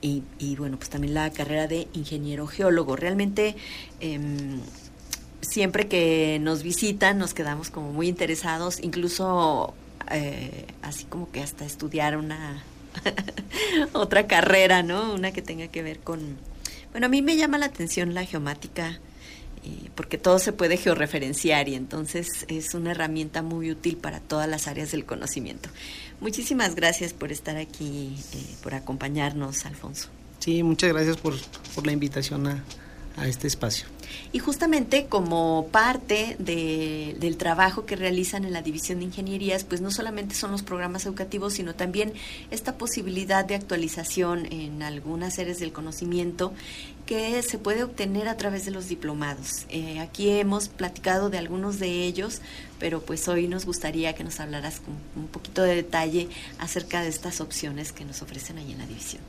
y, 0.00 0.56
bueno, 0.56 0.76
pues 0.76 0.90
también 0.90 1.14
la 1.14 1.30
carrera 1.30 1.66
de 1.66 1.88
ingeniero 1.92 2.46
geólogo. 2.46 2.96
Realmente 2.96 3.56
em, 4.00 4.60
siempre 5.42 5.88
que 5.88 6.38
nos 6.40 6.62
visitan 6.62 7.18
nos 7.18 7.34
quedamos 7.34 7.68
como 7.70 7.92
muy 7.92 8.08
interesados, 8.08 8.80
incluso 8.80 9.74
eh, 10.10 10.66
así 10.80 11.04
como 11.04 11.30
que 11.30 11.40
hasta 11.42 11.64
estudiar 11.64 12.16
una 12.16 12.62
otra 13.92 14.26
carrera, 14.26 14.82
¿no? 14.82 15.12
Una 15.12 15.32
que 15.32 15.42
tenga 15.42 15.68
que 15.68 15.82
ver 15.82 15.98
con... 15.98 16.38
Bueno, 16.92 17.06
a 17.06 17.08
mí 17.10 17.22
me 17.22 17.36
llama 17.36 17.58
la 17.58 17.66
atención 17.66 18.14
la 18.14 18.24
geomática 18.24 19.00
eh, 19.64 19.90
porque 19.94 20.18
todo 20.18 20.38
se 20.38 20.52
puede 20.52 20.76
georreferenciar 20.76 21.68
y 21.68 21.74
entonces 21.74 22.44
es 22.48 22.74
una 22.74 22.90
herramienta 22.90 23.42
muy 23.42 23.70
útil 23.70 23.96
para 23.96 24.20
todas 24.20 24.48
las 24.48 24.66
áreas 24.68 24.92
del 24.92 25.04
conocimiento. 25.04 25.68
Muchísimas 26.20 26.74
gracias 26.74 27.12
por 27.12 27.32
estar 27.32 27.56
aquí, 27.56 28.16
eh, 28.32 28.56
por 28.62 28.74
acompañarnos, 28.74 29.64
Alfonso. 29.66 30.08
Sí, 30.38 30.62
muchas 30.62 30.92
gracias 30.92 31.16
por, 31.16 31.34
por 31.74 31.86
la 31.86 31.92
invitación 31.92 32.46
a, 32.46 32.64
a 33.16 33.28
este 33.28 33.46
espacio. 33.46 33.86
Y 34.32 34.38
justamente 34.38 35.06
como 35.06 35.68
parte 35.70 36.36
de, 36.38 37.16
del 37.18 37.36
trabajo 37.36 37.86
que 37.86 37.96
realizan 37.96 38.44
en 38.44 38.52
la 38.52 38.62
División 38.62 38.98
de 38.98 39.06
Ingenierías, 39.06 39.64
pues 39.64 39.80
no 39.80 39.90
solamente 39.90 40.34
son 40.34 40.52
los 40.52 40.62
programas 40.62 41.06
educativos, 41.06 41.54
sino 41.54 41.74
también 41.74 42.12
esta 42.50 42.76
posibilidad 42.76 43.44
de 43.44 43.54
actualización 43.54 44.46
en 44.46 44.82
algunas 44.82 45.38
áreas 45.38 45.58
del 45.58 45.72
conocimiento 45.72 46.52
que 47.06 47.42
se 47.42 47.58
puede 47.58 47.82
obtener 47.82 48.28
a 48.28 48.36
través 48.36 48.64
de 48.64 48.70
los 48.70 48.88
diplomados. 48.88 49.66
Eh, 49.68 50.00
aquí 50.00 50.30
hemos 50.30 50.68
platicado 50.68 51.30
de 51.30 51.38
algunos 51.38 51.78
de 51.78 52.04
ellos, 52.04 52.40
pero 52.78 53.02
pues 53.02 53.26
hoy 53.28 53.48
nos 53.48 53.66
gustaría 53.66 54.14
que 54.14 54.24
nos 54.24 54.40
hablaras 54.40 54.80
con 54.80 54.94
un 55.16 55.28
poquito 55.28 55.62
de 55.62 55.74
detalle 55.74 56.28
acerca 56.58 57.02
de 57.02 57.08
estas 57.08 57.40
opciones 57.40 57.92
que 57.92 58.04
nos 58.04 58.22
ofrecen 58.22 58.58
ahí 58.58 58.72
en 58.72 58.78
la 58.78 58.86
división. 58.86 59.22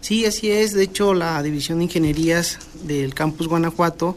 Sí, 0.00 0.24
así 0.26 0.50
es. 0.50 0.72
De 0.72 0.84
hecho, 0.84 1.14
la 1.14 1.42
División 1.42 1.78
de 1.78 1.84
Ingenierías 1.84 2.58
del 2.84 3.14
Campus 3.14 3.48
Guanajuato 3.48 4.16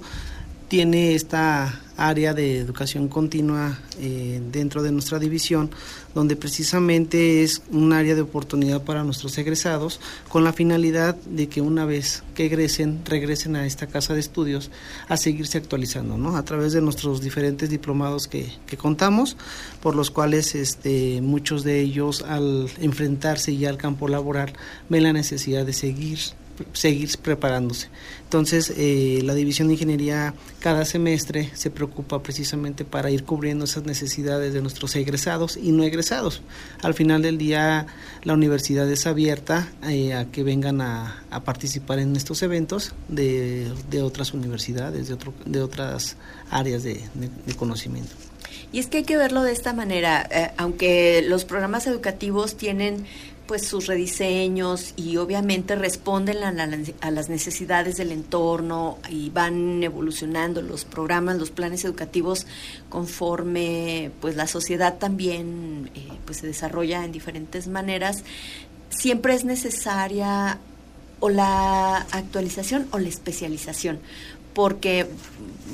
tiene 0.67 1.15
esta 1.15 1.81
área 1.97 2.33
de 2.33 2.59
educación 2.59 3.09
continua 3.09 3.77
eh, 3.99 4.41
dentro 4.51 4.81
de 4.81 4.91
nuestra 4.91 5.19
división, 5.19 5.69
donde 6.13 6.35
precisamente 6.35 7.43
es 7.43 7.61
un 7.71 7.93
área 7.93 8.15
de 8.15 8.21
oportunidad 8.21 8.83
para 8.83 9.03
nuestros 9.03 9.37
egresados, 9.37 9.99
con 10.27 10.43
la 10.43 10.53
finalidad 10.53 11.15
de 11.15 11.47
que 11.47 11.61
una 11.61 11.85
vez 11.85 12.23
que 12.35 12.45
egresen, 12.45 13.01
regresen 13.05 13.55
a 13.55 13.65
esta 13.65 13.87
casa 13.87 14.13
de 14.13 14.19
estudios 14.19 14.71
a 15.07 15.17
seguirse 15.17 15.57
actualizando, 15.57 16.17
¿no? 16.17 16.35
A 16.35 16.43
través 16.43 16.73
de 16.73 16.81
nuestros 16.81 17.21
diferentes 17.21 17.69
diplomados 17.69 18.27
que, 18.27 18.51
que 18.65 18.77
contamos, 18.77 19.37
por 19.81 19.95
los 19.95 20.11
cuales 20.11 20.55
este, 20.55 21.21
muchos 21.21 21.63
de 21.63 21.79
ellos 21.79 22.23
al 22.23 22.69
enfrentarse 22.79 23.55
ya 23.55 23.69
al 23.69 23.77
campo 23.77 24.07
laboral 24.07 24.53
ven 24.89 25.03
la 25.03 25.13
necesidad 25.13 25.65
de 25.65 25.73
seguir 25.73 26.19
seguir 26.73 27.09
preparándose. 27.21 27.89
Entonces, 28.23 28.73
eh, 28.77 29.21
la 29.23 29.33
División 29.33 29.67
de 29.67 29.73
Ingeniería 29.73 30.33
cada 30.59 30.85
semestre 30.85 31.49
se 31.53 31.71
preocupa 31.71 32.21
precisamente 32.21 32.85
para 32.85 33.09
ir 33.09 33.23
cubriendo 33.23 33.65
esas 33.65 33.85
necesidades 33.85 34.53
de 34.53 34.61
nuestros 34.61 34.95
egresados 34.95 35.57
y 35.57 35.71
no 35.71 35.83
egresados. 35.83 36.41
Al 36.81 36.93
final 36.93 37.21
del 37.21 37.37
día, 37.37 37.87
la 38.23 38.33
universidad 38.33 38.89
es 38.91 39.07
abierta 39.07 39.69
eh, 39.87 40.13
a 40.13 40.25
que 40.25 40.43
vengan 40.43 40.81
a, 40.81 41.23
participar 41.43 41.99
en 41.99 42.15
estos 42.15 42.43
eventos 42.43 42.93
de, 43.07 43.71
otras 44.03 44.33
universidades, 44.33 45.07
de, 45.07 45.17
de 45.45 45.61
otras 45.61 46.17
áreas 46.51 46.83
de, 46.83 47.01
conocimiento. 47.57 48.11
Y 48.71 48.79
es 48.79 48.87
que 48.87 48.97
hay 48.97 49.03
que 49.03 49.17
verlo 49.17 49.41
de 49.41 49.51
esta 49.51 49.73
manera, 49.73 50.27
eh, 50.29 50.51
aunque 50.57 51.23
los 51.27 51.45
programas 51.45 51.87
educativos 51.87 52.55
tienen 52.55 53.05
pues 53.49 53.65
sus 53.65 53.87
rediseños 53.87 54.93
y 54.95 55.17
obviamente 55.17 55.75
responden 55.75 56.43
a, 56.43 56.51
las 57.09 57.29
necesidades 57.29 57.97
del 57.97 58.11
entorno 58.11 58.99
y 59.09 59.31
van 59.31 59.81
evolucionando 59.81 60.61
los 60.61 60.85
programas, 60.85 61.37
los 61.37 61.49
planes 61.49 61.83
educativos 61.83 62.45
conforme 62.89 64.11
pues 64.21 64.35
la 64.35 64.45
sociedad 64.45 64.99
también 64.99 65.89
eh, 65.95 66.09
pues 66.25 66.37
se 66.37 66.45
desarrolla 66.45 67.03
en 67.03 67.11
diferentes 67.11 67.67
maneras. 67.67 68.23
Siempre 68.89 69.33
es 69.33 69.45
necesaria 69.45 70.59
o 71.19 71.29
la 71.29 71.97
actualización 72.11 72.87
o 72.91 72.99
la 72.99 73.09
especialización, 73.09 73.97
porque 74.53 75.07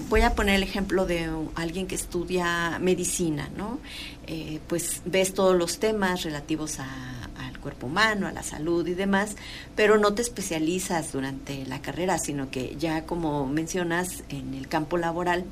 voy 0.08 0.22
a 0.22 0.34
poner 0.34 0.56
el 0.56 0.64
ejemplo 0.64 1.06
de 1.06 1.30
alguien 1.56 1.88
que 1.88 1.96
estudia 1.96 2.80
medicina, 2.80 3.50
¿no? 3.58 3.80
Eh, 4.28 4.62
pues 4.70 5.02
ves 5.04 5.34
todos 5.34 5.58
los 5.58 5.78
temas 5.80 6.24
relativos 6.24 6.80
a 6.80 7.25
cuerpo 7.66 7.88
humano, 7.88 8.28
a 8.28 8.32
la 8.32 8.44
salud 8.44 8.86
y 8.86 8.94
demás, 8.94 9.38
pero 9.76 9.98
no 9.98 10.14
te 10.14 10.22
especializas 10.22 11.12
durante 11.12 11.66
la 11.66 11.82
carrera, 11.82 12.20
sino 12.20 12.52
que 12.52 12.76
ya 12.78 13.08
como 13.08 13.48
mencionas 13.48 14.24
en 14.30 14.54
el 14.54 14.68
campo 14.68 14.98
laboral, 14.98 15.46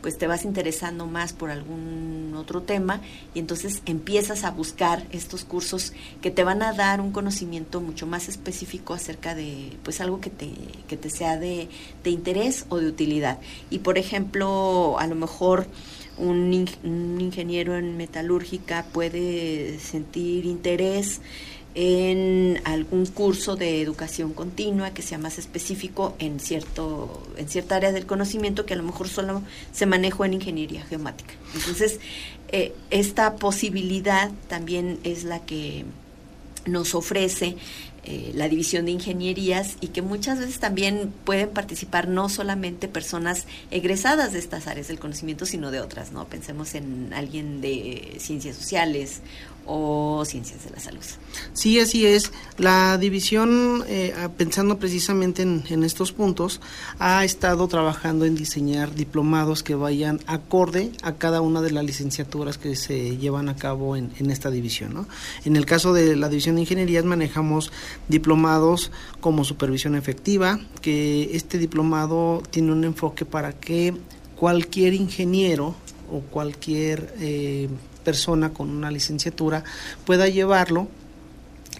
pues 0.00 0.16
te 0.16 0.26
vas 0.26 0.46
interesando 0.46 1.04
más 1.06 1.34
por 1.34 1.50
algún 1.50 2.32
otro 2.36 2.62
tema 2.62 3.02
y 3.34 3.38
entonces 3.40 3.82
empiezas 3.84 4.44
a 4.44 4.50
buscar 4.50 5.04
estos 5.10 5.44
cursos 5.44 5.92
que 6.22 6.30
te 6.30 6.42
van 6.42 6.62
a 6.62 6.72
dar 6.72 7.02
un 7.02 7.12
conocimiento 7.12 7.82
mucho 7.82 8.06
más 8.06 8.30
específico 8.30 8.94
acerca 8.94 9.34
de 9.34 9.76
pues 9.82 10.00
algo 10.00 10.22
que 10.22 10.30
te, 10.30 10.50
que 10.88 10.96
te 10.96 11.10
sea 11.10 11.36
de, 11.36 11.68
de 12.02 12.10
interés 12.10 12.64
o 12.70 12.78
de 12.78 12.86
utilidad. 12.86 13.40
Y 13.68 13.80
por 13.80 13.98
ejemplo, 13.98 14.96
a 14.98 15.06
lo 15.06 15.16
mejor 15.16 15.66
un, 16.16 16.68
un 16.84 17.20
ingeniero 17.20 17.76
en 17.76 17.96
metalúrgica 17.96 18.86
puede 18.92 19.78
sentir 19.78 20.46
interés 20.46 21.20
en 21.80 22.60
algún 22.64 23.06
curso 23.06 23.54
de 23.54 23.80
educación 23.80 24.32
continua 24.32 24.90
que 24.90 25.00
sea 25.00 25.16
más 25.16 25.38
específico 25.38 26.16
en 26.18 26.40
cierto 26.40 27.22
en 27.36 27.48
cierta 27.48 27.76
área 27.76 27.92
del 27.92 28.04
conocimiento 28.04 28.66
que 28.66 28.74
a 28.74 28.76
lo 28.76 28.82
mejor 28.82 29.06
solo 29.06 29.42
se 29.70 29.86
manejó 29.86 30.24
en 30.24 30.34
ingeniería 30.34 30.82
geomática. 30.82 31.34
Entonces, 31.54 32.00
eh, 32.48 32.74
esta 32.90 33.36
posibilidad 33.36 34.32
también 34.48 34.98
es 35.04 35.22
la 35.22 35.38
que 35.46 35.84
nos 36.66 36.96
ofrece 36.96 37.54
eh, 38.02 38.32
la 38.34 38.48
división 38.48 38.86
de 38.86 38.90
ingenierías 38.90 39.76
y 39.80 39.88
que 39.88 40.02
muchas 40.02 40.40
veces 40.40 40.58
también 40.58 41.12
pueden 41.24 41.50
participar 41.50 42.08
no 42.08 42.28
solamente 42.28 42.88
personas 42.88 43.46
egresadas 43.70 44.32
de 44.32 44.40
estas 44.40 44.66
áreas 44.66 44.88
del 44.88 44.98
conocimiento, 44.98 45.46
sino 45.46 45.70
de 45.70 45.80
otras, 45.80 46.10
¿no? 46.10 46.26
Pensemos 46.26 46.74
en 46.74 47.12
alguien 47.12 47.60
de 47.60 48.16
ciencias 48.18 48.56
sociales 48.56 49.20
o 49.68 50.24
ciencias 50.24 50.64
de 50.64 50.70
la 50.70 50.80
salud. 50.80 51.04
Sí, 51.52 51.78
así 51.78 52.06
es. 52.06 52.32
La 52.56 52.96
división, 52.96 53.84
eh, 53.86 54.14
pensando 54.36 54.78
precisamente 54.78 55.42
en, 55.42 55.84
estos 55.84 56.12
puntos, 56.12 56.60
ha 56.98 57.24
estado 57.24 57.68
trabajando 57.68 58.24
en 58.24 58.34
diseñar 58.34 58.94
diplomados 58.94 59.62
que 59.62 59.74
vayan 59.74 60.20
acorde 60.26 60.90
a 61.02 61.14
cada 61.14 61.42
una 61.42 61.60
de 61.60 61.70
las 61.70 61.84
licenciaturas 61.84 62.56
que 62.56 62.74
se 62.76 63.18
llevan 63.18 63.48
a 63.48 63.56
cabo 63.56 63.94
en, 63.94 64.30
esta 64.30 64.50
división. 64.50 65.06
En 65.44 65.56
el 65.56 65.66
caso 65.66 65.92
de 65.92 66.16
la 66.16 66.28
división 66.28 66.56
de 66.56 66.62
ingenierías 66.62 67.04
manejamos 67.04 67.70
diplomados 68.08 68.90
como 69.20 69.44
supervisión 69.44 69.94
efectiva, 69.94 70.58
que 70.80 71.36
este 71.36 71.58
diplomado 71.58 72.42
tiene 72.50 72.72
un 72.72 72.84
enfoque 72.84 73.26
para 73.26 73.52
que 73.52 73.94
cualquier 74.34 74.94
ingeniero 74.94 75.74
o 76.10 76.20
cualquier 76.20 77.14
eh, 77.18 77.68
persona 78.08 78.54
con 78.54 78.70
una 78.70 78.90
licenciatura 78.90 79.64
pueda 80.06 80.28
llevarlo 80.28 80.88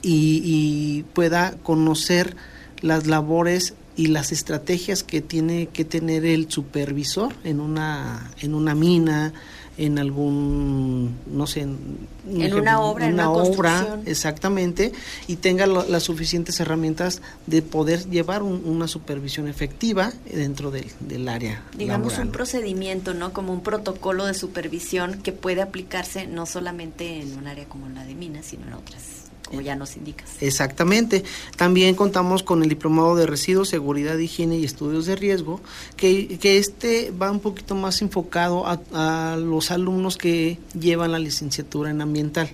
y, 0.02 1.04
pueda 1.14 1.56
conocer 1.62 2.36
las 2.82 3.06
labores 3.06 3.72
y 3.96 4.08
las 4.08 4.30
estrategias 4.30 5.02
que 5.02 5.22
tiene 5.22 5.68
que 5.72 5.86
tener 5.86 6.26
el 6.26 6.50
supervisor 6.50 7.32
en 7.44 7.60
una 7.60 8.30
en 8.40 8.54
una 8.54 8.74
mina 8.74 9.32
en 9.78 9.98
algún, 9.98 11.16
no 11.26 11.46
sé, 11.46 11.60
en, 11.60 12.08
una 12.52 12.80
obra, 12.80 13.06
en 13.06 13.14
una, 13.14 13.30
obra, 13.30 14.00
exactamente, 14.04 14.92
y 15.28 15.36
tenga 15.36 15.66
las 15.66 16.02
suficientes 16.02 16.58
herramientas 16.60 17.22
de 17.46 17.62
poder 17.62 18.10
llevar 18.10 18.42
una 18.42 18.88
supervisión 18.88 19.48
efectiva 19.48 20.12
dentro 20.30 20.70
del, 20.70 20.90
del 21.00 21.28
área. 21.28 21.62
Digamos 21.76 22.18
un 22.18 22.32
procedimiento, 22.32 23.14
¿no? 23.14 23.32
Como 23.32 23.52
un 23.52 23.62
protocolo 23.62 24.26
de 24.26 24.34
supervisión 24.34 25.22
que 25.22 25.32
puede 25.32 25.62
aplicarse 25.62 26.26
no 26.26 26.44
solamente 26.44 27.20
en 27.20 27.38
un 27.38 27.46
área 27.46 27.66
como 27.66 27.88
la 27.88 28.04
de 28.04 28.14
minas, 28.14 28.46
sino 28.46 28.66
en 28.66 28.72
otras 28.74 29.17
como 29.48 29.62
ya 29.62 29.74
nos 29.74 29.96
indicas. 29.96 30.30
Exactamente. 30.40 31.24
También 31.56 31.94
contamos 31.94 32.42
con 32.42 32.62
el 32.62 32.68
diplomado 32.68 33.16
de 33.16 33.26
residuos, 33.26 33.68
seguridad, 33.70 34.18
higiene 34.18 34.58
y 34.58 34.64
estudios 34.64 35.06
de 35.06 35.16
riesgo, 35.16 35.60
que, 35.96 36.38
que 36.38 36.58
este 36.58 37.10
va 37.10 37.30
un 37.30 37.40
poquito 37.40 37.74
más 37.74 38.02
enfocado 38.02 38.64
a, 38.66 39.36
los 39.38 39.70
alumnos 39.70 40.16
que 40.16 40.58
llevan 40.78 41.12
la 41.12 41.18
licenciatura 41.18 41.90
en 41.90 42.02
ambiental. 42.02 42.50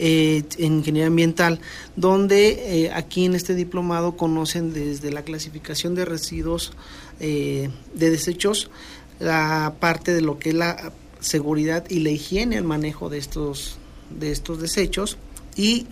Eh, 0.00 0.44
en 0.58 0.74
ingeniería 0.74 1.08
ambiental, 1.08 1.58
donde 1.96 2.84
eh, 2.84 2.92
aquí 2.92 3.24
en 3.24 3.34
este 3.34 3.56
diplomado 3.56 4.16
conocen 4.16 4.72
desde 4.72 5.10
la 5.10 5.22
clasificación 5.22 5.96
de 5.96 6.04
residuos 6.04 6.72
eh, 7.18 7.70
de 7.94 8.10
desechos, 8.10 8.70
la 9.18 9.74
parte 9.80 10.14
de 10.14 10.20
lo 10.20 10.38
que 10.38 10.50
es 10.50 10.54
la 10.54 10.92
seguridad 11.18 11.84
y 11.90 11.98
la 11.98 12.10
higiene, 12.10 12.58
el 12.58 12.62
manejo 12.62 13.08
de 13.08 13.18
estos, 13.18 13.78
de 14.16 14.30
estos 14.30 14.60
desechos 14.60 15.18
y 15.56 15.88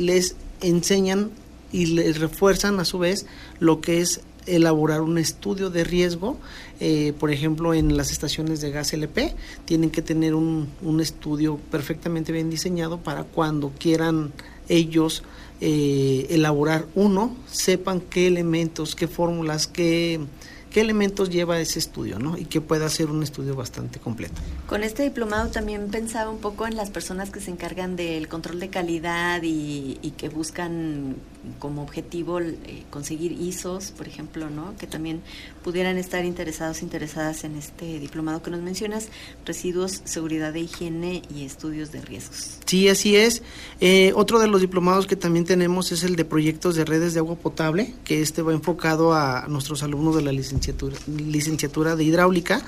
les 0.00 0.36
enseñan 0.60 1.30
y 1.72 1.86
les 1.86 2.18
refuerzan 2.18 2.80
a 2.80 2.84
su 2.84 2.98
vez 2.98 3.26
lo 3.58 3.80
que 3.80 4.00
es 4.00 4.20
elaborar 4.46 5.02
un 5.02 5.18
estudio 5.18 5.70
de 5.70 5.84
riesgo, 5.84 6.38
eh, 6.80 7.12
por 7.18 7.30
ejemplo, 7.30 7.74
en 7.74 7.96
las 7.96 8.10
estaciones 8.10 8.60
de 8.60 8.70
gas 8.70 8.92
LP, 8.92 9.34
tienen 9.64 9.90
que 9.90 10.02
tener 10.02 10.34
un, 10.34 10.68
un 10.82 11.00
estudio 11.00 11.58
perfectamente 11.70 12.32
bien 12.32 12.50
diseñado 12.50 12.98
para 12.98 13.24
cuando 13.24 13.70
quieran 13.78 14.32
ellos 14.68 15.22
eh, 15.60 16.26
elaborar 16.30 16.86
uno, 16.94 17.36
sepan 17.50 18.00
qué 18.00 18.26
elementos, 18.26 18.96
qué 18.96 19.08
fórmulas, 19.08 19.66
qué 19.66 20.20
qué 20.70 20.80
elementos 20.80 21.30
lleva 21.30 21.58
ese 21.60 21.78
estudio, 21.78 22.18
¿no? 22.18 22.38
Y 22.38 22.44
que 22.44 22.60
pueda 22.60 22.88
ser 22.88 23.10
un 23.10 23.22
estudio 23.22 23.54
bastante 23.54 23.98
completo. 23.98 24.40
Con 24.66 24.82
este 24.82 25.02
diplomado 25.02 25.50
también 25.50 25.88
pensaba 25.90 26.30
un 26.30 26.38
poco 26.38 26.66
en 26.66 26.76
las 26.76 26.90
personas 26.90 27.30
que 27.30 27.40
se 27.40 27.50
encargan 27.50 27.96
del 27.96 28.28
control 28.28 28.60
de 28.60 28.70
calidad 28.70 29.40
y, 29.42 29.98
que 30.16 30.28
buscan 30.28 31.16
como 31.58 31.82
objetivo 31.82 32.40
eh, 32.40 32.84
conseguir 32.90 33.32
ISOs, 33.32 33.92
por 33.92 34.06
ejemplo, 34.06 34.50
¿no? 34.50 34.76
Que 34.76 34.86
también 34.86 35.22
pudieran 35.62 35.96
estar 35.98 36.24
interesados, 36.24 36.82
interesadas 36.82 37.44
en 37.44 37.56
este 37.56 37.98
diplomado 37.98 38.42
que 38.42 38.50
nos 38.50 38.60
mencionas, 38.60 39.08
residuos, 39.44 40.02
seguridad 40.04 40.52
de 40.52 40.60
higiene 40.60 41.22
y 41.34 41.44
estudios 41.44 41.92
de 41.92 42.00
riesgos. 42.00 42.58
Sí, 42.66 42.88
así 42.88 43.16
es. 43.16 43.42
Eh, 43.80 44.12
otro 44.14 44.38
de 44.38 44.48
los 44.48 44.60
diplomados 44.60 45.06
que 45.06 45.16
también 45.16 45.44
tenemos 45.44 45.92
es 45.92 46.04
el 46.04 46.16
de 46.16 46.24
proyectos 46.24 46.76
de 46.76 46.84
redes 46.84 47.14
de 47.14 47.20
agua 47.20 47.36
potable, 47.36 47.94
que 48.04 48.22
este 48.22 48.42
va 48.42 48.52
enfocado 48.52 49.14
a 49.14 49.46
nuestros 49.48 49.82
alumnos 49.82 50.16
de 50.16 50.22
la 50.22 50.32
licenciatura 50.32 50.96
licenciatura, 51.06 51.96
de 51.96 52.04
hidráulica, 52.04 52.62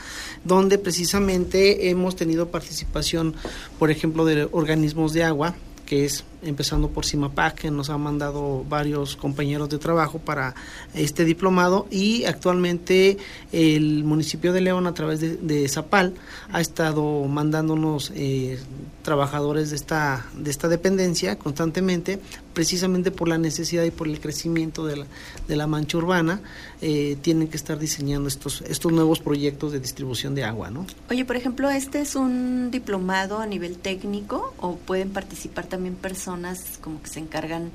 donde 0.45 0.79
precisamente 0.79 1.91
hemos 1.91 2.17
tenido 2.17 2.51
participación, 2.51 3.35
por 3.79 3.91
ejemplo, 3.91 4.25
de 4.25 4.49
organismos 4.51 5.13
de 5.13 5.25
agua, 5.25 5.55
que 5.87 6.05
es 6.05 6.25
empezando 6.43 6.89
por 6.89 7.07
CIMAPAC, 7.07 7.55
que 7.55 7.71
nos 7.71 7.91
ha 7.91 7.99
mandado 7.99 8.65
varios 8.69 9.17
compañeros 9.17 9.69
de 9.69 9.79
trabajo 9.79 10.19
para 10.19 10.55
este 10.95 11.25
diplomado 11.25 11.87
y 11.91 12.25
actualmente 12.25 13.19
el 13.53 14.05
municipio 14.05 14.53
de 14.53 14.61
León 14.61 14.87
a 14.87 14.95
través 14.95 15.21
de, 15.21 15.69
Zapal 15.69 16.15
ha 16.53 16.61
estado 16.61 17.25
mandándonos 17.25 18.13
eh, 18.15 18.59
trabajadores 19.03 19.71
de 19.71 19.77
esta, 19.77 20.27
de 20.37 20.51
esta 20.51 20.69
dependencia 20.69 21.39
constantemente, 21.39 22.19
precisamente 22.53 23.11
por 23.11 23.29
la 23.29 23.39
necesidad 23.39 23.85
y 23.85 23.91
por 23.91 24.09
el 24.09 24.21
crecimiento 24.21 24.85
de 24.87 24.97
la, 24.97 25.07
de 25.49 25.57
la 25.57 25.67
mancha 25.67 25.99
urbana, 25.99 26.41
eh, 26.81 27.17
tienen 27.23 27.49
que 27.49 27.57
estar 27.57 27.79
diseñando 27.79 28.29
estos, 28.29 28.63
estos 28.63 28.93
nuevos 28.93 29.21
proyectos 29.21 29.73
de 29.73 29.81
distribución 29.81 30.35
de 30.35 30.45
agua. 30.45 30.71
¿no? 30.71 30.87
Oye, 31.11 31.25
por 31.25 31.37
ejemplo, 31.37 31.71
¿este 31.71 32.01
es 32.01 32.17
un 32.17 32.71
diplomado 32.71 33.39
a 33.39 33.47
nivel 33.47 33.79
técnico 33.79 34.55
o 34.59 34.77
pueden 34.77 35.11
participar 35.11 35.67
también 35.67 35.95
personas 35.95 36.32
como 36.81 37.03
que 37.03 37.09
se 37.09 37.21
encargan 37.21 37.71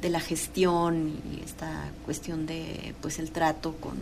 de 0.00 0.10
la 0.10 0.20
gestión 0.20 1.20
y 1.32 1.44
esta 1.44 1.90
cuestión 2.04 2.46
de 2.46 2.94
pues 3.02 3.18
el 3.18 3.30
trato 3.30 3.74
con 3.76 3.96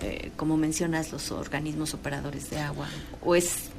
eh, 0.00 0.30
como 0.36 0.56
mencionas 0.56 1.12
los 1.12 1.30
organismos 1.32 1.94
operadores 1.94 2.50
de 2.50 2.58
agua 2.58 2.88
o 3.22 3.34
es 3.34 3.70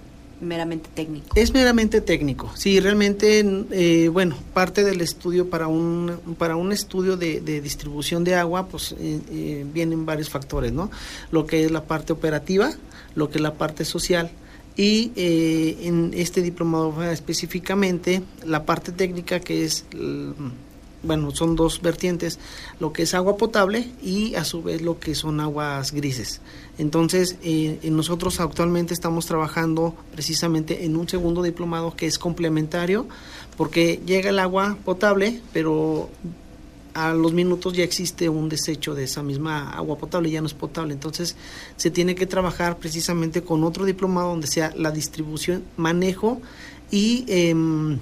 meramente 0.41 0.89
técnico. 0.93 1.27
Es 1.35 1.53
meramente 1.53 2.01
técnico, 2.01 2.51
sí, 2.55 2.79
realmente, 2.79 3.43
eh, 3.71 4.09
bueno, 4.09 4.37
parte 4.53 4.83
del 4.83 5.01
estudio 5.01 5.49
para 5.49 5.67
un, 5.67 6.19
para 6.37 6.55
un 6.55 6.71
estudio 6.71 7.17
de, 7.17 7.39
distribución 7.61 8.23
de 8.23 8.35
agua, 8.35 8.67
pues 8.67 8.93
eh, 8.99 9.19
eh, 9.31 9.65
vienen 9.73 10.05
varios 10.05 10.29
factores, 10.29 10.71
¿no? 10.71 10.91
Lo 11.31 11.45
que 11.45 11.65
es 11.65 11.71
la 11.71 11.83
parte 11.83 12.13
operativa, 12.13 12.71
lo 13.15 13.29
que 13.29 13.37
es 13.37 13.41
la 13.41 13.55
parte 13.55 13.85
social, 13.85 14.29
y 14.77 15.11
en 15.15 16.11
este 16.15 16.41
diplomado 16.41 17.03
específicamente 17.03 18.21
la 18.45 18.63
parte 18.63 18.91
técnica 18.91 19.39
que 19.39 19.65
es 19.65 19.85
bueno, 21.03 21.31
son 21.31 21.55
dos 21.55 21.81
vertientes, 21.81 22.39
lo 22.79 22.93
que 22.93 23.03
es 23.03 23.13
agua 23.13 23.37
potable 23.37 23.89
y 24.01 24.35
a 24.35 24.43
su 24.43 24.63
vez 24.63 24.81
lo 24.81 24.99
que 24.99 25.15
son 25.15 25.39
aguas 25.39 25.91
grises. 25.91 26.41
Entonces, 26.77 27.37
eh, 27.43 27.79
nosotros 27.91 28.39
actualmente 28.39 28.93
estamos 28.93 29.25
trabajando 29.25 29.95
precisamente 30.11 30.85
en 30.85 30.95
un 30.95 31.07
segundo 31.07 31.41
diplomado 31.43 31.95
que 31.95 32.07
es 32.07 32.19
complementario, 32.19 33.07
porque 33.55 34.01
llega 34.05 34.29
el 34.29 34.39
agua 34.39 34.77
potable, 34.83 35.41
pero 35.53 36.09
a 36.97 37.13
los 37.13 37.31
minutos 37.33 37.73
ya 37.73 37.83
existe 37.83 38.27
un 38.27 38.49
desecho 38.49 38.95
de 38.95 39.03
esa 39.03 39.21
misma 39.21 39.69
agua 39.71 39.97
potable, 39.97 40.31
ya 40.31 40.41
no 40.41 40.47
es 40.47 40.53
potable. 40.53 40.93
Entonces, 40.93 41.35
se 41.75 41.91
tiene 41.91 42.15
que 42.15 42.25
trabajar 42.25 42.77
precisamente 42.77 43.43
con 43.43 43.63
otro 43.63 43.85
diplomado 43.85 44.29
donde 44.29 44.47
sea 44.47 44.73
la 44.75 44.91
distribución, 44.91 45.63
manejo 45.77 46.41
y 46.89 47.25
em, 47.27 47.99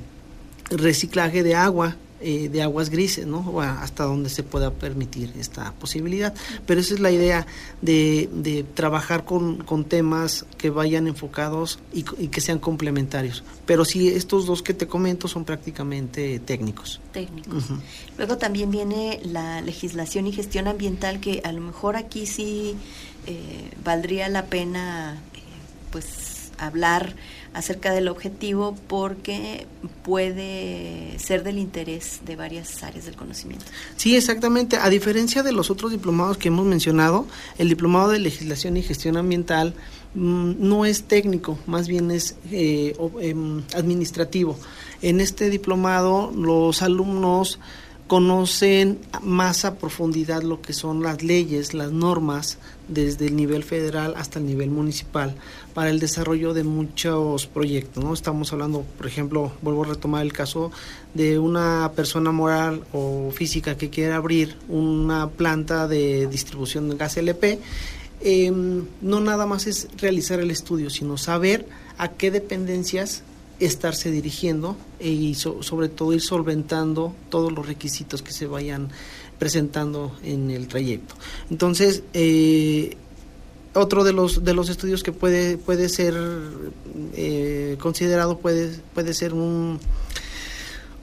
reciclaje 0.69 1.43
de 1.43 1.55
agua 1.55 1.97
eh, 2.27 2.49
de 2.49 2.63
aguas 2.63 2.89
grises, 2.89 3.27
¿no? 3.27 3.61
hasta 3.61 4.03
donde 4.03 4.31
se 4.31 4.41
pueda 4.41 4.71
permitir 4.71 5.31
esta 5.37 5.71
posibilidad. 5.73 6.33
Pero 6.65 6.81
esa 6.81 6.95
es 6.95 6.99
la 6.99 7.11
idea 7.11 7.45
de, 7.83 8.65
trabajar 8.73 9.25
con, 9.25 9.85
temas 9.87 10.47
que 10.57 10.71
vayan 10.71 11.05
enfocados 11.05 11.77
y, 11.93 12.01
que 12.01 12.41
sean 12.41 12.57
complementarios. 12.57 13.43
Pero 13.67 13.85
sí, 13.85 14.07
estos 14.07 14.47
dos 14.47 14.63
que 14.63 14.73
te 14.73 14.87
comento 14.87 15.27
son 15.27 15.45
prácticamente 15.45 16.39
técnicos. 16.39 16.99
Técnicos. 17.11 17.65
Luego 18.17 18.39
también 18.39 18.71
viene 18.71 19.19
la 19.23 19.61
legislación 19.61 20.25
y 20.25 20.31
gestión 20.31 20.67
ambiental, 20.67 21.19
que 21.19 21.43
a 21.43 21.51
lo 21.51 21.61
mejor 21.61 21.95
aquí 21.95 22.25
sí 22.25 22.75
eh, 23.27 23.69
valdría 23.83 24.29
la 24.29 24.45
pena, 24.45 25.21
eh, 25.35 25.39
pues, 25.91 26.51
hablar 26.57 27.15
acerca 27.55 27.93
del 27.93 28.09
objetivo 28.09 28.75
porque 28.87 29.65
puede 30.03 31.17
ser 31.17 31.41
del 31.43 31.57
interés 31.57 32.19
de 32.25 32.35
varias 32.35 32.83
áreas 32.83 33.05
del 33.05 33.15
conocimiento. 33.15 33.65
Sí, 33.95 34.15
exactamente. 34.17 34.75
A 34.75 34.89
diferencia 34.89 35.41
de 35.41 35.53
los 35.53 35.71
otros 35.71 35.91
diplomados 35.91 36.37
que 36.37 36.49
hemos 36.49 36.65
mencionado, 36.65 37.25
el 37.57 37.69
diplomado 37.69 38.09
de 38.09 38.19
legislación 38.19 38.75
y 38.75 38.83
gestión 38.83 39.15
ambiental 39.15 39.73
mm, 40.15 40.55
no 40.59 40.85
es 40.85 41.03
técnico, 41.03 41.57
más 41.65 41.87
bien 41.87 42.11
es 42.11 42.35
eh, 42.51 42.93
em, 43.21 43.63
administrativo. 43.73 44.59
En 45.01 45.21
este 45.21 45.49
diplomado 45.49 46.31
los 46.35 46.81
alumnos 46.81 47.59
conocen 48.07 48.99
más 49.23 49.63
a 49.63 49.77
profundidad 49.77 50.43
lo 50.43 50.61
que 50.61 50.73
son 50.73 51.01
las 51.01 51.23
leyes, 51.23 51.73
las 51.73 51.91
normas, 51.91 52.57
desde 52.87 53.27
el 53.27 53.35
nivel 53.35 53.63
federal 53.63 54.13
hasta 54.17 54.39
el 54.39 54.45
nivel 54.45 54.69
municipal 54.69 55.35
para 55.75 55.89
el 55.89 55.99
desarrollo 55.99 56.53
de 56.53 56.63
muchos 56.63 57.47
proyectos. 57.47 58.01
¿no? 58.01 58.13
Estamos 58.13 58.51
hablando, 58.53 58.83
por 58.97 59.07
ejemplo, 59.07 59.51
vuelvo 59.61 59.83
a 59.83 59.87
retomar 59.87 60.25
el 60.25 60.31
caso 60.31 60.71
de 61.13 61.37
una 61.37 61.91
persona 61.93 62.31
moral 62.31 62.85
o 62.93 63.29
física 63.31 63.77
que 63.77 63.89
quiere 63.89 64.13
abrir 64.13 64.55
una 64.69 65.29
planta 65.29 65.89
de 65.89 66.27
distribución 66.27 66.89
de 66.89 66.95
gas 66.95 67.17
LP. 67.17 67.59
Em, 68.21 68.85
no 69.01 69.19
nada 69.19 69.45
más 69.45 69.67
es 69.67 69.89
realizar 69.97 70.39
el 70.39 70.49
estudio, 70.49 70.89
sino 70.89 71.17
saber 71.17 71.67
a 71.97 72.07
qué 72.07 72.31
dependencias 72.31 73.23
estarse 73.59 74.11
dirigiendo 74.11 74.77
y 74.99 75.35
sobre 75.35 75.89
todo 75.89 76.13
ir 76.13 76.21
solventando 76.21 77.13
todos 77.29 77.51
los 77.51 77.67
requisitos 77.67 78.21
que 78.21 78.31
se 78.31 78.47
vayan 78.47 78.89
presentando 79.37 80.15
en 80.23 80.51
el 80.51 80.69
trayecto. 80.69 81.15
Entonces, 81.49 82.03
eh, 82.13 82.95
otro 83.75 84.03
de 84.03 84.13
los 84.13 84.43
de 84.43 84.53
los 84.53 84.69
estudios 84.69 85.03
que 85.03 85.11
puede 85.11 85.57
puede 85.57 85.89
ser 85.89 86.15
eh, 87.13 87.77
considerado 87.79 88.39
puede 88.39 88.69
puede 88.93 89.13
ser 89.13 89.33
un 89.33 89.79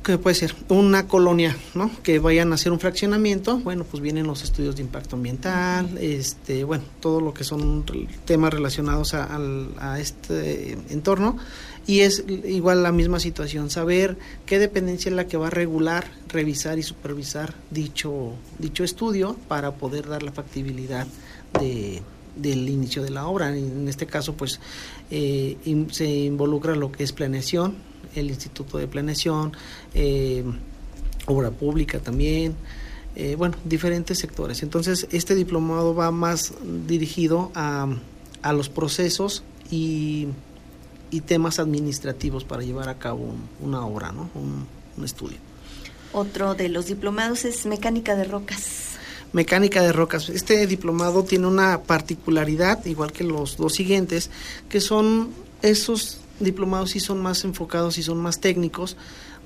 que 0.02 0.18
puede 0.18 0.34
ser 0.34 0.54
una 0.68 1.06
colonia, 1.06 1.56
¿no? 1.74 1.90
Que 2.02 2.18
vayan 2.18 2.50
a 2.52 2.56
hacer 2.56 2.72
un 2.72 2.80
fraccionamiento, 2.80 3.58
bueno, 3.58 3.84
pues 3.84 4.02
vienen 4.02 4.26
los 4.26 4.42
estudios 4.42 4.76
de 4.76 4.82
impacto 4.82 5.16
ambiental, 5.16 5.96
este, 5.98 6.64
bueno, 6.64 6.84
todo 7.00 7.20
lo 7.20 7.32
que 7.32 7.44
son 7.44 7.84
temas 8.24 8.52
relacionados 8.52 9.14
a, 9.14 9.38
a 9.78 10.00
este 10.00 10.72
entorno. 10.90 11.36
Y 11.86 12.00
es 12.00 12.24
igual 12.28 12.82
la 12.82 12.92
misma 12.92 13.18
situación, 13.18 13.70
saber 13.70 14.16
qué 14.46 14.58
dependencia 14.58 15.08
es 15.08 15.16
la 15.16 15.26
que 15.26 15.36
va 15.36 15.48
a 15.48 15.50
regular, 15.50 16.10
revisar 16.28 16.78
y 16.78 16.82
supervisar 16.82 17.54
dicho, 17.70 18.34
dicho 18.58 18.84
estudio 18.84 19.36
para 19.48 19.72
poder 19.72 20.08
dar 20.08 20.22
la 20.22 20.32
factibilidad 20.32 21.06
de, 21.60 22.02
del 22.36 22.68
inicio 22.68 23.02
de 23.02 23.10
la 23.10 23.26
obra. 23.26 23.56
En 23.56 23.88
este 23.88 24.06
caso, 24.06 24.34
pues 24.34 24.60
eh, 25.10 25.56
se 25.90 26.08
involucra 26.08 26.74
lo 26.74 26.92
que 26.92 27.04
es 27.04 27.12
planeación, 27.12 27.76
el 28.14 28.28
Instituto 28.28 28.78
de 28.78 28.88
Planeación, 28.88 29.52
eh, 29.94 30.44
obra 31.26 31.50
pública 31.50 31.98
también, 31.98 32.54
eh, 33.14 33.34
bueno, 33.36 33.56
diferentes 33.64 34.18
sectores. 34.18 34.62
Entonces, 34.62 35.06
este 35.12 35.34
diplomado 35.34 35.94
va 35.94 36.10
más 36.10 36.54
dirigido 36.86 37.52
a, 37.54 37.86
a 38.42 38.52
los 38.52 38.68
procesos 38.68 39.44
y 39.70 40.28
y 41.12 41.20
temas 41.20 41.60
administrativos 41.60 42.42
para 42.42 42.62
llevar 42.62 42.88
a 42.88 42.98
cabo 42.98 43.34
una 43.60 43.86
obra, 43.86 44.10
¿no? 44.10 44.30
Un, 44.34 44.66
estudio. 45.04 45.38
Otro 46.12 46.54
de 46.54 46.68
los 46.68 46.86
diplomados 46.86 47.44
es 47.44 47.66
mecánica 47.66 48.14
de 48.14 48.24
rocas. 48.24 48.91
Mecánica 49.32 49.82
de 49.82 49.92
rocas. 49.92 50.28
Este 50.28 50.66
diplomado 50.66 51.24
tiene 51.24 51.46
una 51.46 51.82
particularidad, 51.82 52.84
igual 52.86 53.12
que 53.12 53.24
los 53.24 53.56
dos 53.56 53.74
siguientes, 53.74 54.30
que 54.68 54.80
son 54.80 55.30
esos 55.62 56.18
diplomados 56.40 56.90
sí 56.90 57.00
son 57.00 57.22
más 57.22 57.44
enfocados 57.44 57.98
y 57.98 58.02
son 58.02 58.18
más 58.18 58.40
técnicos, 58.40 58.96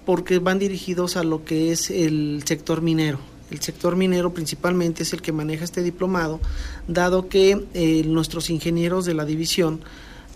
porque 0.05 0.38
van 0.38 0.59
dirigidos 0.59 1.16
a 1.16 1.25
lo 1.25 1.44
que 1.44 1.72
es 1.72 1.90
el 1.90 2.42
sector 2.44 2.83
minero. 2.83 3.18
El 3.51 3.61
sector 3.61 3.94
minero 3.94 4.33
principalmente 4.35 5.05
es 5.05 5.12
el 5.12 5.22
que 5.22 5.33
maneja 5.33 5.64
este 5.64 5.83
diplomado, 5.83 6.40
dado 6.88 7.29
que 7.29 7.64
eh, 7.75 8.03
nuestros 8.05 8.51
ingenieros 8.51 9.05
de 9.05 9.14
la 9.14 9.25
división 9.25 9.81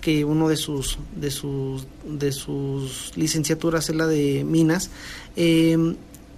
que 0.01 0.25
uno 0.25 0.49
de 0.49 0.57
sus 0.57 0.99
de 1.15 1.31
sus 1.31 1.87
de 2.05 2.33
sus 2.33 3.13
licenciaturas 3.17 3.91
es 3.91 3.97
la 3.97 4.07
de 4.07 4.45
minas 4.45 4.91
em, 5.37 5.97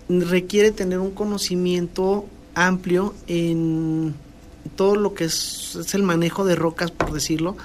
requiere 0.09 0.73
tener 0.73 0.99
un 0.99 1.13
conocimiento 1.13 2.27
amplio 2.55 3.15
en 3.27 4.15
todo 4.77 4.97
lo 4.97 5.15
que 5.15 5.25
es, 5.25 5.79
el 5.93 6.03
manejo 6.03 6.45
de 6.45 6.55
rocas 6.55 6.91
por 6.91 7.13
decirlo 7.13 7.57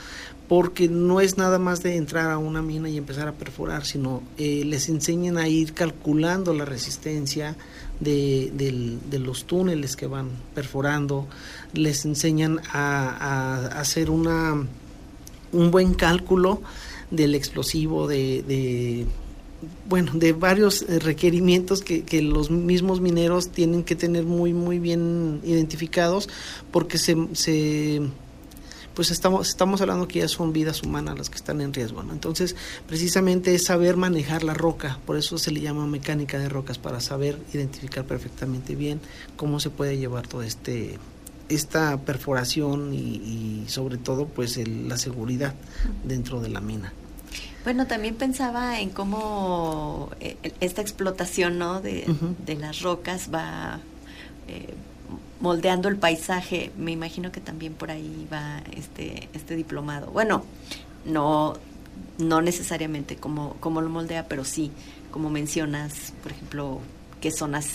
porque 0.48 0.88
no 0.88 1.20
es 1.20 1.38
nada 1.38 1.60
más 1.60 1.84
de 1.84 1.98
entrar 1.98 2.32
a 2.32 2.38
una 2.38 2.62
mina 2.62 2.90
y 2.90 2.98
empezar 2.98 3.28
a 3.28 3.34
perforar, 3.34 3.86
sino 3.86 4.24
eh, 4.38 4.64
les 4.64 4.88
enseñan 4.88 5.38
a 5.38 5.50
ir 5.50 5.74
calculando 5.74 6.54
la 6.54 6.64
resistencia 6.64 7.58
de, 8.00 9.20
los 9.20 9.44
túneles 9.44 9.98
que 9.98 10.08
van 10.08 10.30
perforando, 10.56 11.28
les 11.74 12.06
enseñan 12.06 12.62
a 12.72 13.68
hacer 13.78 14.10
una 14.10 14.66
un 15.52 15.72
buen 15.72 15.94
cálculo 15.94 16.62
del 17.12 17.36
explosivo, 17.36 18.08
de, 18.08 19.06
bueno, 19.88 20.12
de 20.14 20.34
varios 20.34 20.84
eh, 20.84 21.00
requerimientos 21.00 21.82
que, 21.82 22.04
que, 22.04 22.22
los 22.22 22.52
mismos 22.52 23.02
mineros 23.02 23.50
tienen 23.50 23.84
que 23.84 23.96
tener 23.96 24.24
muy, 24.24 24.54
muy 24.54 24.80
bien 24.80 25.42
identificados 25.44 26.30
porque 26.72 26.98
se, 26.98 27.16
se 27.34 28.02
pues 28.98 29.12
estamos, 29.12 29.48
estamos 29.48 29.80
hablando 29.82 30.08
que 30.08 30.20
ya 30.20 30.28
son 30.28 30.54
vidas 30.54 30.82
humanas 30.82 31.16
las 31.20 31.30
que 31.30 31.36
están 31.36 31.62
en 31.62 31.72
riesgo. 31.72 32.02
¿no? 32.02 32.14
Entonces, 32.14 32.56
precisamente 32.88 33.54
es 33.54 33.66
saber 33.66 33.96
manejar 33.96 34.44
la 34.44 34.56
roca, 34.56 35.00
por 35.06 35.18
eso 35.18 35.38
se 35.38 35.52
le 35.52 35.62
llama 35.62 35.86
mecánica 35.86 36.40
de 36.40 36.50
rocas, 36.50 36.80
para 36.80 37.00
saber 37.00 37.40
identificar 37.54 38.06
perfectamente 38.06 38.76
bien 38.76 39.00
cómo 39.36 39.60
se 39.60 39.70
puede 39.70 40.00
llevar 40.00 40.28
todo 40.28 40.42
este 40.42 40.98
esta 41.48 41.96
perforación 42.02 42.92
y, 42.92 43.66
sobre 43.68 43.98
todo 43.98 44.26
pues 44.26 44.58
la 44.68 44.98
seguridad 44.98 45.54
dentro 46.04 46.42
de 46.42 46.50
la 46.50 46.60
mina. 46.60 46.92
Bueno, 47.64 47.86
también 47.86 48.16
pensaba 48.16 48.80
en 48.80 48.90
cómo 48.90 50.12
eh, 50.20 50.38
esta 50.62 50.82
explotación 50.82 51.58
¿no? 51.58 51.82
de, 51.82 52.06
las 52.60 52.82
rocas 52.82 53.30
va 53.34 53.80
eh, 54.48 54.74
moldeando 55.42 55.90
el 55.90 55.98
paisaje. 55.98 56.72
Me 56.78 56.92
imagino 56.92 57.32
que 57.32 57.42
también 57.42 57.74
por 57.74 57.92
ahí 57.92 58.28
va 58.32 58.62
este, 58.76 59.30
este 59.34 59.56
diplomado. 59.56 60.12
Bueno, 60.12 60.44
no, 61.06 61.56
no 62.18 62.42
necesariamente 62.42 63.18
como, 63.18 63.56
como 63.60 63.82
lo 63.82 63.90
moldea, 63.90 64.28
pero 64.28 64.46
sí, 64.46 64.72
como 65.12 65.30
mencionas, 65.30 66.14
por 66.24 66.32
ejemplo, 66.32 66.80
qué 67.20 67.32
zonas 67.32 67.68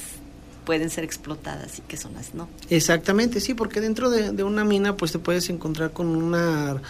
pueden 0.64 0.90
ser 0.90 1.04
explotadas 1.04 1.80
y 1.80 1.82
qué 1.82 1.96
zonas 1.96 2.34
no. 2.34 2.48
Exactamente, 2.70 3.40
sí, 3.40 3.52
porque 3.52 3.80
dentro 3.80 4.08
de 4.10 4.42
una 4.44 4.64
mina 4.64 4.96
pues 4.96 5.12
te 5.12 5.18
puedes 5.18 5.50
encontrar 5.50 5.90
con 5.90 6.06
una 6.06 6.80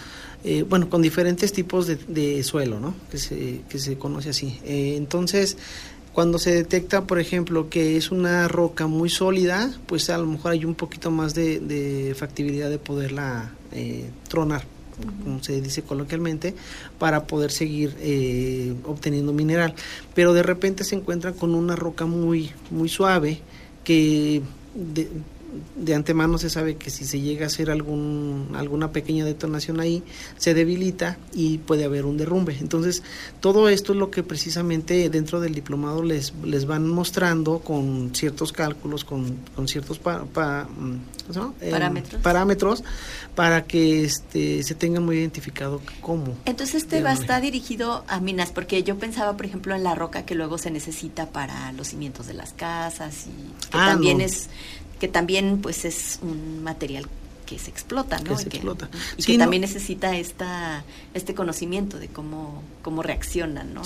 eh, 0.43 0.63
bueno, 0.67 0.89
con 0.89 1.01
diferentes 1.01 1.53
tipos 1.53 1.87
de, 1.87 2.43
suelo, 2.43 2.79
¿no? 2.79 2.93
Que 3.09 3.17
se, 3.17 3.61
que 3.69 3.79
se 3.79 3.97
conoce 3.97 4.29
así. 4.29 4.59
Eh, 4.65 4.95
entonces, 4.97 5.57
cuando 6.11 6.37
se 6.37 6.53
detecta, 6.53 7.05
por 7.05 7.19
ejemplo, 7.19 7.69
que 7.69 7.95
es 7.95 8.11
una 8.11 8.47
roca 8.49 8.87
muy 8.87 9.09
sólida, 9.09 9.73
pues 9.85 10.09
a 10.09 10.17
lo 10.17 10.25
mejor 10.25 10.51
hay 10.51 10.65
un 10.65 10.75
poquito 10.75 11.11
más 11.11 11.33
de, 11.33 12.13
factibilidad 12.17 12.69
de 12.69 12.77
poderla 12.77 13.53
eh, 13.71 14.09
tronar, 14.27 14.65
como 15.23 15.41
se 15.41 15.61
dice 15.61 15.81
coloquialmente, 15.81 16.53
para 16.99 17.25
poder 17.25 17.49
seguir 17.51 17.95
obteniendo 18.83 19.31
mineral. 19.31 19.73
Pero 20.13 20.33
de 20.33 20.43
repente 20.43 20.83
se 20.83 20.95
encuentra 20.95 21.31
con 21.31 21.55
una 21.55 21.77
roca 21.77 22.05
muy, 22.05 22.51
muy 22.69 22.89
suave 22.89 23.39
que 23.85 24.41
de 24.75 25.07
antemano 25.93 26.37
se 26.37 26.49
sabe 26.49 26.75
que 26.75 26.89
si 26.89 27.05
se 27.05 27.19
llega 27.19 27.45
a 27.45 27.47
hacer 27.47 27.69
algún, 27.69 28.49
alguna 28.55 28.91
pequeña 28.91 29.25
detonación 29.25 29.79
ahí, 29.79 30.03
se 30.37 30.53
debilita 30.53 31.17
y 31.33 31.59
puede 31.59 31.85
haber 31.85 32.05
un 32.05 32.17
derrumbe. 32.17 32.57
Entonces, 32.59 33.03
todo 33.39 33.69
esto 33.69 33.93
es 33.93 33.99
lo 33.99 34.11
que 34.11 34.23
precisamente 34.23 35.09
dentro 35.09 35.39
del 35.39 35.53
diplomado 35.53 36.03
les, 36.03 36.33
les 36.43 36.65
van 36.65 36.87
mostrando 36.87 37.59
con 37.59 38.15
ciertos 38.15 38.51
cálculos, 38.51 39.03
con, 39.03 39.37
con 39.55 39.67
ciertos 39.67 39.99
mm, 39.99 40.95
eh, 41.61 41.71
parámetros. 41.71 42.21
parámetros 42.21 42.83
para 43.35 43.65
que 43.65 44.03
este, 44.03 44.63
se 44.63 44.75
tenga 44.75 44.99
muy 44.99 45.17
identificado 45.17 45.81
cómo. 46.01 46.35
Entonces, 46.45 46.83
este 46.83 47.01
va 47.01 47.11
a 47.11 47.13
estar 47.13 47.41
dirigido 47.41 48.03
a 48.07 48.19
minas, 48.19 48.51
porque 48.51 48.83
yo 48.83 48.97
pensaba, 48.97 49.35
por 49.35 49.45
ejemplo, 49.45 49.75
en 49.75 49.83
la 49.83 49.95
roca 49.95 50.25
que 50.25 50.35
luego 50.35 50.57
se 50.57 50.71
necesita 50.71 51.27
para 51.27 51.71
los 51.73 51.89
cimientos 51.89 52.27
de 52.27 52.33
las 52.33 52.53
casas 52.53 53.27
y 53.27 53.69
que 53.69 53.77
ah, 53.77 53.87
también 53.87 54.21
es 54.21 54.49
que 55.03 55.09
también 55.09 55.59
pues 55.61 55.83
es 55.83 56.17
un 56.21 56.63
material 56.63 57.05
que 57.53 57.59
se 57.59 57.69
explota, 57.69 58.17
¿no? 58.17 58.31
Que 58.31 58.37
se 58.37 58.49
explota. 58.49 58.89
Y 59.15 59.23
que 59.23 59.37
también 59.37 59.61
necesita 59.61 60.17
esta, 60.17 60.83
este 61.13 61.35
conocimiento 61.35 61.99
de 61.99 62.07
cómo, 62.07 62.63
cómo 62.81 63.03
reaccionan, 63.03 63.73
¿no? 63.73 63.83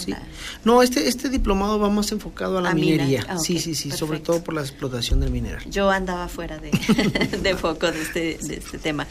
no, 0.63 0.82
este, 0.82 1.10
este 1.10 1.30
diplomado 1.30 1.77
va 1.80 1.89
más 1.89 2.12
enfocado 2.13 2.60
a 2.60 2.62
la 2.62 2.73
minería. 2.73 3.25
Ah, 3.27 3.38
sí, 3.38 3.60
sí, 3.60 3.75
sí, 3.75 3.91
sobre 3.91 4.19
todo 4.19 4.41
por 4.41 4.53
la 4.53 4.62
explotación 4.62 5.19
del 5.19 5.32
mineral. 5.32 5.63
Yo 5.69 5.89
andaba 5.89 6.30
fuera 6.30 6.58
de, 6.60 6.71
de 7.43 7.56
foco 7.56 7.91
de 7.91 8.01
este, 8.01 8.38
de 8.41 8.56
este 8.56 8.77
tema. 8.77 9.06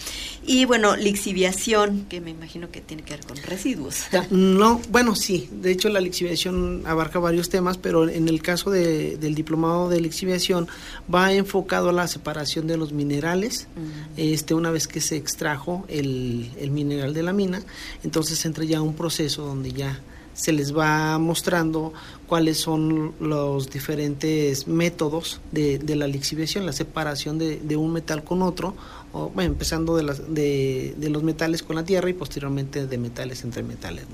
Y 0.46 0.64
bueno, 0.64 0.96
lixiviación, 0.96 2.06
que 2.08 2.22
me 2.22 2.30
imagino 2.30 2.70
que 2.70 2.80
tiene 2.80 3.02
que 3.02 3.14
ver 3.14 3.26
con 3.26 3.36
residuos. 3.36 4.04
No, 4.30 4.80
bueno, 4.90 5.14
sí, 5.14 5.50
de 5.52 5.70
hecho 5.70 5.90
la 5.90 6.00
lixiviación 6.00 6.82
abarca 6.86 7.18
varios 7.18 7.50
temas, 7.50 7.76
pero 7.76 8.08
en 8.08 8.28
el 8.28 8.40
caso 8.42 8.70
de, 8.70 9.18
del 9.18 9.34
diplomado 9.34 9.90
de 9.90 10.00
lixiviación 10.00 10.66
va 11.12 11.32
enfocado 11.32 11.90
a 11.90 11.92
la 11.92 12.08
separación 12.08 12.66
de 12.66 12.78
los 12.78 12.92
minerales, 12.92 13.68
este, 14.16 14.45
una 14.54 14.70
vez 14.70 14.86
que 14.88 15.00
se 15.00 15.16
extrajo 15.16 15.84
el, 15.88 16.50
el 16.58 16.70
mineral 16.70 17.14
de 17.14 17.22
la 17.22 17.32
mina, 17.32 17.62
entonces 18.04 18.44
entra 18.44 18.64
ya 18.64 18.80
un 18.80 18.94
proceso 18.94 19.44
donde 19.44 19.72
ya 19.72 20.00
se 20.36 20.52
les 20.52 20.76
va 20.76 21.18
mostrando 21.18 21.94
cuáles 22.26 22.58
son 22.58 23.14
los 23.20 23.70
diferentes 23.70 24.68
métodos 24.68 25.40
de, 25.50 25.78
de 25.78 25.96
la 25.96 26.06
lixiviación, 26.06 26.66
la 26.66 26.72
separación 26.72 27.38
de, 27.38 27.58
de, 27.58 27.76
un 27.76 27.92
metal 27.92 28.22
con 28.22 28.42
otro, 28.42 28.76
o, 29.12 29.30
bueno, 29.30 29.52
empezando 29.52 29.96
de, 29.96 30.02
las, 30.02 30.34
de, 30.34 30.94
de, 30.98 31.08
los 31.08 31.22
metales 31.22 31.62
con 31.62 31.76
la 31.76 31.84
tierra 31.84 32.10
y 32.10 32.12
posteriormente 32.12 32.86
de 32.86 32.98
metales 32.98 33.44
entre 33.44 33.62
metales. 33.62 34.04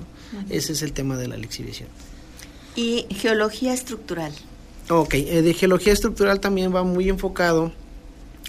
Ese 0.49 0.71
es 0.71 0.81
el 0.81 0.93
tema 0.93 1.17
de 1.17 1.27
la 1.27 1.35
lixiviación. 1.35 1.89
¿Y 2.75 3.05
geología 3.09 3.73
estructural? 3.73 4.33
Ok, 4.89 5.15
eh, 5.15 5.41
de 5.41 5.53
geología 5.53 5.91
estructural 5.91 6.39
también 6.39 6.73
va 6.73 6.83
muy 6.83 7.09
enfocado 7.09 7.73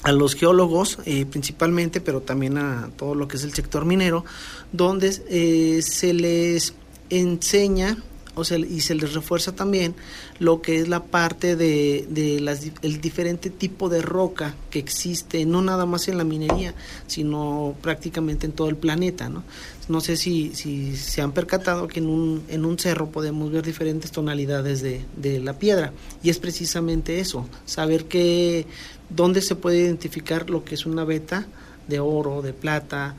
a 0.04 0.12
los 0.12 0.34
geólogos 0.34 0.98
eh, 1.06 1.24
principalmente, 1.26 2.00
pero 2.00 2.20
también 2.20 2.58
a 2.58 2.90
todo 2.96 3.14
lo 3.14 3.26
que 3.26 3.38
es 3.38 3.44
el 3.44 3.54
sector 3.54 3.84
minero, 3.86 4.24
donde 4.70 5.20
eh, 5.28 5.80
se 5.82 6.12
les 6.12 6.74
enseña 7.10 7.96
o 8.34 8.44
sea, 8.44 8.58
y 8.58 8.80
se 8.80 8.94
les 8.94 9.14
refuerza 9.14 9.54
también 9.54 9.94
lo 10.38 10.60
que 10.60 10.78
es 10.78 10.88
la 10.88 11.04
parte 11.04 11.56
de, 11.56 12.06
de 12.08 12.40
las, 12.40 12.66
el 12.82 13.00
diferente 13.00 13.50
tipo 13.50 13.88
de 13.88 14.02
roca 14.02 14.54
que 14.70 14.78
existe, 14.78 15.44
no 15.46 15.62
nada 15.62 15.86
más 15.86 16.08
en 16.08 16.18
la 16.18 16.24
minería, 16.24 16.74
sino 17.06 17.74
prácticamente 17.80 18.46
en 18.46 18.52
todo 18.52 18.68
el 18.68 18.76
planeta, 18.76 19.28
¿no? 19.28 19.44
No 19.88 20.00
sé 20.00 20.16
si, 20.16 20.54
si 20.54 20.96
se 20.96 21.20
han 21.20 21.32
percatado 21.32 21.88
que 21.88 22.00
en 22.00 22.06
un, 22.06 22.42
en 22.48 22.64
un 22.64 22.78
cerro 22.78 23.10
podemos 23.10 23.52
ver 23.52 23.64
diferentes 23.64 24.10
tonalidades 24.10 24.80
de, 24.80 25.04
de 25.16 25.40
la 25.40 25.58
piedra, 25.58 25.92
y 26.22 26.30
es 26.30 26.38
precisamente 26.38 27.20
eso, 27.20 27.46
saber 27.66 28.06
que 28.06 28.66
dónde 29.10 29.42
se 29.42 29.56
puede 29.56 29.80
identificar 29.80 30.48
lo 30.48 30.64
que 30.64 30.74
es 30.74 30.86
una 30.86 31.04
veta 31.04 31.46
de 31.86 32.00
oro, 32.00 32.40
de 32.40 32.54
plata, 32.54 33.14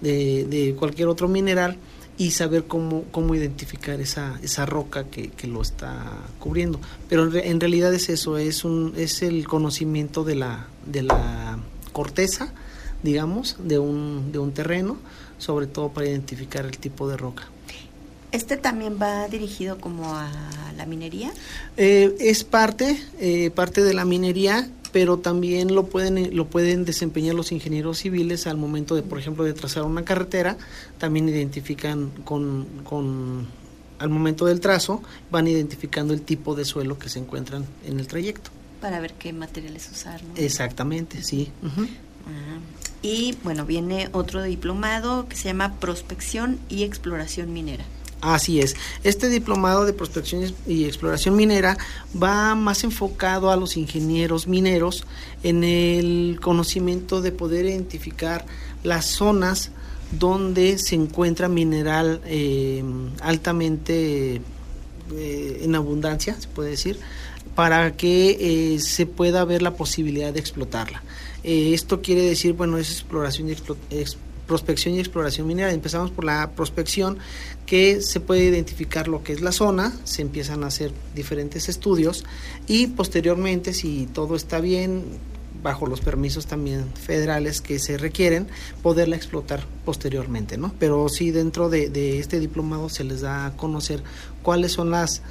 de, 0.00 0.44
de 0.44 0.74
cualquier 0.74 1.08
otro 1.08 1.26
mineral, 1.26 1.76
y 2.20 2.32
saber 2.32 2.64
cómo, 2.64 3.04
cómo 3.12 3.34
identificar 3.34 3.98
esa, 3.98 4.38
esa 4.42 4.66
roca 4.66 5.04
que, 5.04 5.30
que 5.30 5.46
lo 5.46 5.62
está 5.62 6.04
cubriendo. 6.38 6.78
Pero 7.08 7.34
en, 7.34 7.58
realidad 7.60 7.94
es 7.94 8.10
eso, 8.10 8.36
es, 8.36 8.62
un, 8.62 8.92
es 8.98 9.22
el 9.22 9.48
conocimiento 9.48 10.22
de 10.22 10.34
la, 10.34 10.66
de 10.84 11.02
la 11.02 11.58
corteza, 11.94 12.52
digamos, 13.02 13.56
de 13.58 13.78
un, 13.78 14.32
de 14.32 14.38
un 14.38 14.52
terreno, 14.52 14.98
sobre 15.38 15.66
todo 15.66 15.88
para 15.88 16.08
identificar 16.08 16.66
el 16.66 16.76
tipo 16.76 17.08
de 17.08 17.16
roca. 17.16 17.44
¿Este 18.32 18.58
también 18.58 18.98
va 19.00 19.26
dirigido 19.26 19.78
como 19.78 20.14
a 20.14 20.30
la 20.76 20.84
minería? 20.84 21.32
Eh, 21.78 22.14
es 22.20 22.44
parte, 22.44 23.02
eh, 23.18 23.50
parte 23.50 23.82
de 23.82 23.94
la 23.94 24.04
minería 24.04 24.68
pero 24.92 25.18
también 25.18 25.74
lo 25.74 25.86
pueden, 25.86 26.18
eh, 26.18 26.30
lo 26.32 26.46
pueden 26.46 26.84
desempeñar 26.84 27.34
los 27.34 27.52
ingenieros 27.52 27.98
civiles 27.98 28.46
al 28.46 28.56
momento 28.56 28.94
de, 28.94 29.02
por 29.02 29.18
ejemplo, 29.18 29.44
de 29.44 29.52
trazar 29.52 29.84
una 29.84 30.04
carretera, 30.04 30.56
también 30.98 31.28
identifican 31.28 32.10
con, 32.24 32.66
con 32.84 33.48
al 33.98 34.08
momento 34.08 34.46
del 34.46 34.60
trazo, 34.60 35.02
van 35.30 35.46
identificando 35.46 36.14
el 36.14 36.22
tipo 36.22 36.54
de 36.54 36.64
suelo 36.64 36.98
que 36.98 37.08
se 37.08 37.18
encuentran 37.18 37.66
en 37.84 38.00
el 38.00 38.06
trayecto. 38.06 38.50
Para 38.80 38.98
ver 38.98 39.12
qué 39.12 39.32
materiales 39.32 39.88
usar. 39.92 40.22
¿no? 40.24 40.34
Exactamente, 40.36 41.22
sí. 41.22 41.50
Ah, 41.62 42.58
y 43.02 43.36
bueno, 43.44 43.66
viene 43.66 44.08
otro 44.12 44.42
diplomado 44.42 45.28
que 45.28 45.36
se 45.36 45.44
llama 45.44 45.74
Prospección 45.80 46.58
y 46.70 46.84
Exploración 46.84 47.52
Minera. 47.52 47.84
Así 48.20 48.60
es. 48.60 48.76
Este 49.02 49.28
diplomado 49.28 49.86
de 49.86 49.94
prospección 49.94 50.42
y 50.66 50.84
exploración 50.84 51.36
minera 51.36 51.78
va 52.20 52.54
más 52.54 52.84
enfocado 52.84 53.50
a 53.50 53.56
los 53.56 53.76
ingenieros 53.76 54.46
mineros 54.46 55.06
en 55.42 55.64
el 55.64 56.38
conocimiento 56.42 57.22
de 57.22 57.32
poder 57.32 57.64
identificar 57.64 58.44
las 58.82 59.06
zonas 59.06 59.70
donde 60.10 60.76
se 60.78 60.96
encuentra 60.96 61.48
mineral 61.48 62.20
eh, 62.26 62.82
altamente 63.22 64.42
eh, 65.14 65.60
en 65.62 65.74
abundancia, 65.74 66.38
se 66.38 66.48
puede 66.48 66.70
decir, 66.70 66.98
para 67.54 67.96
que 67.96 68.74
eh, 68.74 68.80
se 68.80 69.06
pueda 69.06 69.44
ver 69.44 69.62
la 69.62 69.74
posibilidad 69.74 70.32
de 70.32 70.40
explotarla. 70.40 71.02
esto 71.42 72.02
quiere 72.02 72.22
decir, 72.22 72.52
bueno, 72.52 72.76
es 72.76 72.90
exploración 72.90 73.48
y 73.48 73.52
explotación 73.52 74.29
prospección 74.50 74.96
y 74.96 74.98
exploración 74.98 75.46
minera. 75.46 75.72
Empezamos 75.72 76.10
por 76.10 76.24
la 76.24 76.50
prospección, 76.56 77.18
que 77.66 78.00
se 78.00 78.18
puede 78.18 78.46
identificar 78.46 79.06
lo 79.06 79.22
que 79.22 79.32
es 79.32 79.42
la 79.42 79.52
zona, 79.52 79.92
se 80.02 80.22
empiezan 80.22 80.64
a 80.64 80.66
hacer 80.66 80.90
diferentes 81.14 81.68
estudios 81.68 82.24
y 82.66 82.88
posteriormente, 82.88 83.72
si 83.72 84.08
todo 84.12 84.34
está 84.34 84.58
bien, 84.58 85.04
bajo 85.62 85.86
los 85.86 86.00
permisos 86.00 86.46
también 86.46 86.84
federales 86.94 87.60
que 87.60 87.78
se 87.78 87.96
requieren, 87.96 88.48
poderla 88.82 89.14
explotar 89.14 89.64
posteriormente, 89.84 90.58
¿no? 90.58 90.74
Pero 90.80 91.08
sí 91.08 91.30
dentro 91.30 91.68
de, 91.68 92.18
este 92.18 92.40
diplomado 92.40 92.88
se 92.88 93.04
les 93.04 93.20
da 93.20 93.46
a 93.46 93.56
conocer 93.56 94.02
cuáles 94.42 94.72
son 94.72 94.90
las 94.90 95.22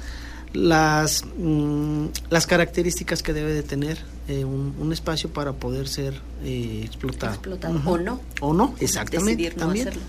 las, 0.54 1.24
mm, 1.36 2.06
las 2.30 2.46
características 2.46 3.22
que 3.22 3.34
debe 3.34 3.52
de 3.52 3.62
tener 3.62 3.98
eh, 4.30 4.44
un, 4.44 4.92
espacio 4.92 5.32
para 5.32 5.52
poder 5.54 5.88
ser 5.88 6.14
eh, 6.44 6.82
explotado. 6.84 7.32
Explotado 7.32 7.80
o 7.84 7.98
no. 7.98 8.20
O 8.40 8.54
no, 8.54 8.76
exactamente. 8.78 9.42
Decidir 9.42 9.56
no 9.58 9.70
hacerlo. 9.72 10.00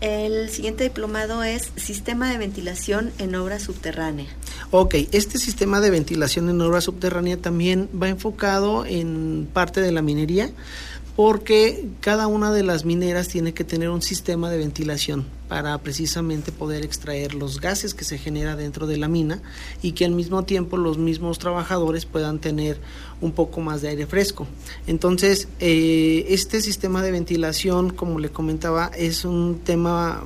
El 0.00 0.48
siguiente 0.50 0.84
diplomado 0.84 1.42
es 1.42 1.72
Sistema 1.76 2.30
de 2.30 2.38
Ventilación 2.38 3.10
en 3.18 3.34
Obra 3.34 3.58
Subterránea. 3.58 4.26
Ok, 4.70 4.94
este 5.12 5.38
sistema 5.38 5.80
de 5.80 5.90
ventilación 5.90 6.48
en 6.48 6.60
obra 6.60 6.80
subterránea 6.80 7.36
también 7.36 7.88
va 8.00 8.08
enfocado 8.08 8.84
en 8.86 9.48
parte 9.52 9.80
de 9.80 9.92
la 9.92 10.02
minería 10.02 10.50
porque 11.16 11.86
cada 12.00 12.26
una 12.26 12.50
de 12.52 12.64
las 12.64 12.84
mineras 12.84 13.28
tiene 13.28 13.54
que 13.54 13.62
tener 13.62 13.88
un 13.88 14.02
sistema 14.02 14.50
de 14.50 14.58
ventilación 14.58 15.24
para 15.48 15.78
precisamente 15.78 16.50
poder 16.50 16.84
extraer 16.84 17.34
los 17.34 17.60
gases 17.60 17.94
que 17.94 18.04
se 18.04 18.18
genera 18.18 18.56
dentro 18.56 18.88
de 18.88 18.96
la 18.96 19.06
mina 19.06 19.40
y 19.80 19.92
que 19.92 20.04
al 20.04 20.10
mismo 20.10 20.44
tiempo 20.44 20.76
los 20.76 20.98
mismos 20.98 21.38
trabajadores 21.38 22.04
puedan 22.04 22.40
tener 22.40 22.80
un 23.20 23.30
poco 23.30 23.60
más 23.60 23.80
de 23.80 23.88
aire 23.88 24.06
fresco. 24.06 24.48
Entonces, 24.88 25.46
eh, 25.60 26.26
este 26.30 26.60
sistema 26.60 27.02
de 27.02 27.12
ventilación, 27.12 27.90
como 27.90 28.18
le 28.18 28.30
comentaba, 28.30 28.90
es 28.96 29.24
un 29.24 29.60
tema 29.62 30.24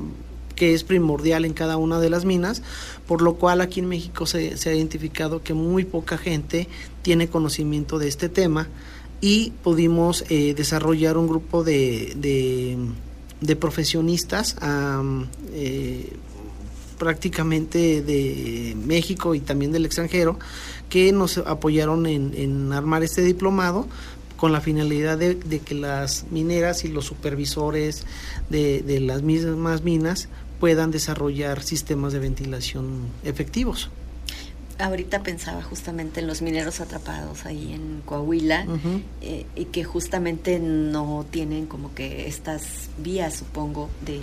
que 0.55 0.75
es 0.75 0.85
primordial 0.85 1.45
en 1.45 1.53
cada 1.53 1.77
una 1.77 2.01
de 2.01 2.11
las 2.11 2.25
minas, 2.25 2.63
por 3.07 3.23
lo 3.23 3.35
cual 3.35 3.61
aquí 3.61 3.81
en 3.81 3.87
México 3.87 4.27
se, 4.27 4.57
se 4.57 4.71
ha 4.71 4.75
identificado 4.75 5.43
que 5.43 5.55
muy 5.55 5.85
poca 5.85 6.19
gente 6.19 6.67
tiene 7.03 7.29
conocimiento 7.29 7.99
de 7.99 8.09
este 8.09 8.29
tema 8.29 8.69
y 9.21 9.51
pudimos 9.63 10.25
eh, 10.29 10.55
desarrollar 10.55 11.17
un 11.17 11.27
grupo 11.27 11.65
de, 11.65 12.13
de, 13.41 13.57
profesionistas 13.57 14.57
eh, 15.53 16.13
prácticamente 16.99 18.03
de 18.03 18.77
México 18.85 19.35
y 19.35 19.41
también 19.41 19.73
del 19.73 19.87
extranjero 19.87 20.39
que 20.89 21.13
nos 21.13 21.39
apoyaron 21.39 22.07
en, 22.07 22.73
armar 22.73 23.03
este 23.03 23.23
diplomado 23.23 23.87
con 24.37 24.53
la 24.53 24.61
finalidad 24.61 25.19
de, 25.19 25.35
de, 25.35 25.59
que 25.59 25.75
las 25.75 26.27
mineras 26.31 26.85
y 26.85 26.89
los 26.89 27.07
supervisores 27.07 28.05
de, 28.51 28.83
de 28.83 29.01
las 29.01 29.23
mismas 29.23 29.83
minas 29.83 30.29
puedan 30.61 30.93
desarrollar 30.93 31.63
sistemas 31.63 32.13
de 32.13 32.21
ventilación 32.21 33.09
efectivos 33.25 33.91
ahorita 34.79 35.23
pensaba 35.23 35.63
justamente 35.63 36.21
en 36.21 36.27
los 36.27 36.41
mineros 36.41 36.81
atrapados 36.81 37.45
ahí 37.47 37.73
en 37.73 38.01
Coahuila 38.05 38.67
eh, 39.21 39.45
y 39.57 39.65
que 39.67 39.85
justamente 39.85 40.59
no 40.61 41.27
tienen 41.31 41.67
como 41.67 41.95
que 41.95 42.29
estas 42.29 42.89
vías, 42.99 43.35
supongo, 43.35 43.91
de 44.05 44.21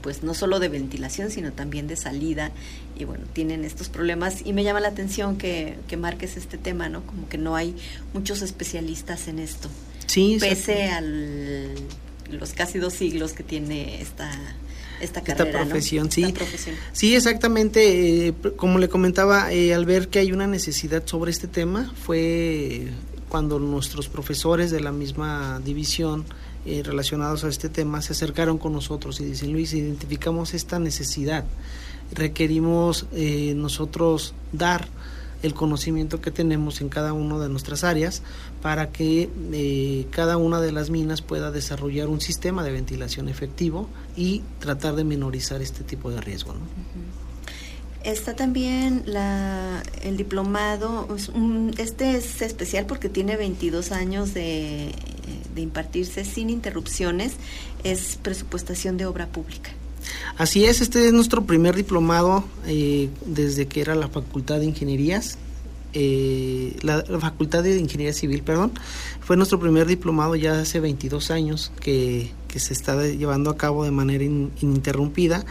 pues 0.00 0.22
no 0.22 0.34
solo 0.34 0.60
de 0.60 0.68
ventilación, 0.68 1.30
sino 1.30 1.52
también 1.52 1.88
de 1.88 1.96
salida 1.96 2.52
y 2.96 3.04
bueno, 3.04 3.24
tienen 3.32 3.64
estos 3.64 3.88
problemas 3.88 4.46
y 4.46 4.52
me 4.52 4.62
llama 4.62 4.80
la 4.80 4.88
atención 4.88 5.36
que, 5.36 5.76
que 5.88 5.96
marques 5.96 6.36
este 6.36 6.58
tema, 6.58 6.88
¿no? 6.88 7.04
Como 7.04 7.28
que 7.28 7.38
no 7.38 7.56
hay 7.56 7.74
muchos 8.14 8.42
especialistas 8.42 9.28
en 9.28 9.40
esto. 9.40 9.68
Sí, 10.06 10.38
pese 10.40 10.88
a 10.88 11.00
los 11.00 12.52
casi 12.52 12.78
dos 12.78 12.94
siglos 12.94 13.32
que 13.32 13.42
tiene 13.42 14.00
esta 14.00 14.30
esta 15.00 15.22
carrera, 15.22 15.64
profesión, 15.64 16.10
sí. 16.10 16.34
Sí, 16.92 17.14
exactamente. 17.14 18.28
Eh, 18.28 18.34
como 18.56 18.78
le 18.78 18.88
comentaba, 18.88 19.52
eh, 19.52 19.74
al 19.74 19.84
ver 19.84 20.08
que 20.08 20.18
hay 20.18 20.32
una 20.32 20.46
necesidad 20.46 21.06
sobre 21.06 21.30
este 21.30 21.48
tema, 21.48 21.92
fue 22.04 22.88
cuando 23.28 23.58
nuestros 23.58 24.08
profesores 24.08 24.70
de 24.70 24.80
la 24.80 24.92
misma 24.92 25.60
división 25.64 26.24
eh, 26.66 26.82
relacionados 26.84 27.44
a 27.44 27.48
este 27.48 27.68
tema 27.68 28.00
se 28.02 28.12
acercaron 28.12 28.58
con 28.58 28.72
nosotros 28.72 29.20
y 29.20 29.24
dicen, 29.24 29.52
Luis, 29.52 29.74
identificamos 29.74 30.54
esta 30.54 30.78
necesidad, 30.78 31.44
requerimos 32.12 33.06
nosotros 33.12 34.34
dar 34.52 34.88
el 35.42 35.54
conocimiento 35.54 36.20
que 36.20 36.30
tenemos 36.30 36.80
en 36.80 36.88
cada 36.88 37.12
una 37.12 37.38
de 37.38 37.48
nuestras 37.48 37.84
áreas 37.84 38.22
para 38.62 38.90
que 38.90 39.30
eh, 39.52 40.06
cada 40.10 40.36
una 40.36 40.60
de 40.60 40.72
las 40.72 40.90
minas 40.90 41.22
pueda 41.22 41.50
desarrollar 41.50 42.08
un 42.08 42.20
sistema 42.20 42.64
de 42.64 42.72
ventilación 42.72 43.28
efectivo 43.28 43.88
y 44.16 44.42
tratar 44.58 44.96
de 44.96 45.04
minorizar 45.04 45.62
este 45.62 45.84
tipo 45.84 46.10
de 46.10 46.20
riesgo. 46.20 46.54
Está 48.04 48.34
también 48.34 49.02
la, 49.06 49.82
el 50.02 50.16
diplomado, 50.16 51.08
este 51.78 52.16
es 52.16 52.42
especial 52.42 52.86
porque 52.86 53.08
tiene 53.08 53.36
22 53.36 53.92
años 53.92 54.34
de 54.34 54.92
impartirse 55.56 56.24
sin 56.24 56.50
interrupciones, 56.50 57.34
es 57.84 58.18
presupuestación 58.22 58.96
de 58.96 59.06
obra 59.06 59.26
pública. 59.26 59.70
Así 60.36 60.64
es, 60.64 60.80
este 60.80 61.06
es 61.06 61.12
nuestro 61.12 61.44
primer 61.44 61.74
diplomado 61.74 62.44
eh, 62.66 63.08
desde 63.26 63.66
que 63.66 63.80
era 63.80 63.94
la 63.94 64.08
Facultad 64.08 64.60
de 64.60 64.66
Ingenierías. 64.66 65.38
Eh, 65.94 66.76
la, 66.82 67.02
Facultad 67.18 67.62
de 67.62 67.78
Ingeniería 67.78 68.12
Civil, 68.12 68.42
perdón, 68.42 68.72
fue 69.20 69.36
nuestro 69.36 69.58
primer 69.58 69.86
diplomado 69.86 70.36
ya 70.36 70.60
hace 70.60 70.80
22 70.80 71.30
años 71.30 71.72
que, 71.80 72.32
se 72.54 72.72
está 72.72 73.06
llevando 73.06 73.50
a 73.50 73.56
cabo 73.56 73.84
de 73.84 73.92
manera 73.92 74.24
ininterrumpida, 74.24 75.44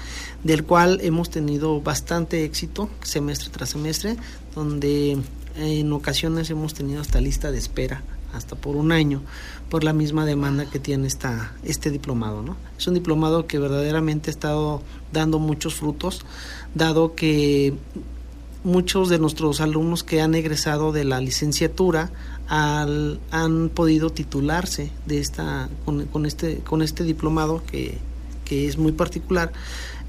del 0.44 0.66
cual 0.66 1.00
hemos 1.02 1.30
tenido 1.30 1.80
bastante 1.80 2.44
éxito 2.44 2.90
semestre 3.02 3.50
tras 3.50 3.70
semestre, 3.70 4.18
donde 4.54 5.18
en 5.56 5.94
ocasiones 5.94 6.50
hemos 6.50 6.74
tenido 6.74 7.00
hasta 7.00 7.22
lista 7.22 7.50
de 7.50 7.60
espera 7.60 8.04
hasta 8.34 8.56
por 8.56 8.76
un 8.76 8.92
año 8.92 9.22
por 9.70 9.84
la 9.84 9.94
misma 9.94 10.26
demanda 10.26 10.66
que 10.66 10.80
tiene 10.80 11.08
esta, 11.08 11.54
este 11.64 11.92
diplomado. 11.92 12.42
¿no? 12.42 12.56
Es 12.78 12.88
un 12.88 12.94
diplomado 12.94 13.48
que 13.48 13.60
verdaderamente 13.60 14.30
ha 14.30 14.34
estado 14.34 14.82
dando 15.12 15.40
muchos 15.40 15.76
frutos, 15.76 16.26
dado 16.74 17.16
que 17.16 17.74
muchos 18.64 19.10
de 19.10 19.20
nuestros 19.20 19.62
alumnos 19.62 20.04
que 20.04 20.22
han 20.22 20.36
egresado 20.36 20.92
de 20.92 21.04
la 21.04 21.20
licenciatura 21.22 22.12
han 22.50 23.70
podido 23.74 24.10
titularse 24.10 24.92
de 25.06 25.20
esta, 25.20 25.70
con, 25.86 26.26
este, 26.26 26.60
con 26.60 26.82
este 26.82 27.04
diplomado 27.04 27.62
que, 27.70 27.98
que 28.46 28.68
es 28.68 28.78
muy 28.78 28.94
particular 28.94 29.52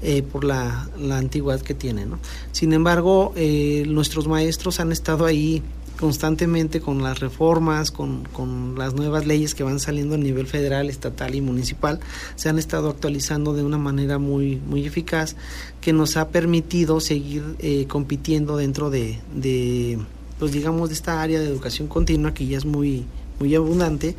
eh, 0.01 0.23
por 0.23 0.45
la, 0.45 0.89
la, 0.97 1.17
antigüedad 1.17 1.59
que 1.59 1.73
tiene. 1.73 2.05
¿no? 2.05 2.19
Sin 2.53 2.71
embargo, 2.71 3.33
eh, 3.35 3.83
nuestros 3.87 4.29
maestros 4.29 4.79
han 4.79 4.93
estado 4.93 5.25
ahí 5.25 5.61
constantemente 5.99 6.79
con 6.79 7.03
las 7.03 7.19
reformas, 7.19 7.91
con, 7.91 8.23
con, 8.31 8.77
las 8.77 8.93
nuevas 8.93 9.27
leyes 9.27 9.53
que 9.53 9.63
van 9.63 9.79
saliendo 9.81 10.15
a 10.15 10.17
nivel 10.17 10.47
federal, 10.47 10.89
estatal 10.89 11.35
y 11.35 11.41
municipal, 11.41 11.99
se 12.35 12.47
han 12.47 12.57
estado 12.57 12.89
actualizando 12.89 13.53
de 13.53 13.63
una 13.63 13.77
manera 13.77 14.17
muy, 14.17 14.55
muy 14.55 14.85
eficaz 14.85 15.35
que 15.81 15.91
nos 15.91 16.15
ha 16.15 16.29
permitido 16.29 17.01
seguir 17.01 17.43
eh, 17.59 17.85
compitiendo 17.87 18.55
dentro 18.55 18.89
de, 18.89 19.19
de, 19.35 19.99
pues 20.39 20.53
digamos, 20.53 20.87
de 20.87 20.95
esta 20.95 21.21
área 21.21 21.39
de 21.39 21.47
educación 21.47 21.89
continua 21.89 22.33
que 22.33 22.47
ya 22.47 22.57
es 22.57 22.65
muy, 22.65 23.05
muy 23.39 23.53
abundante 23.53 24.15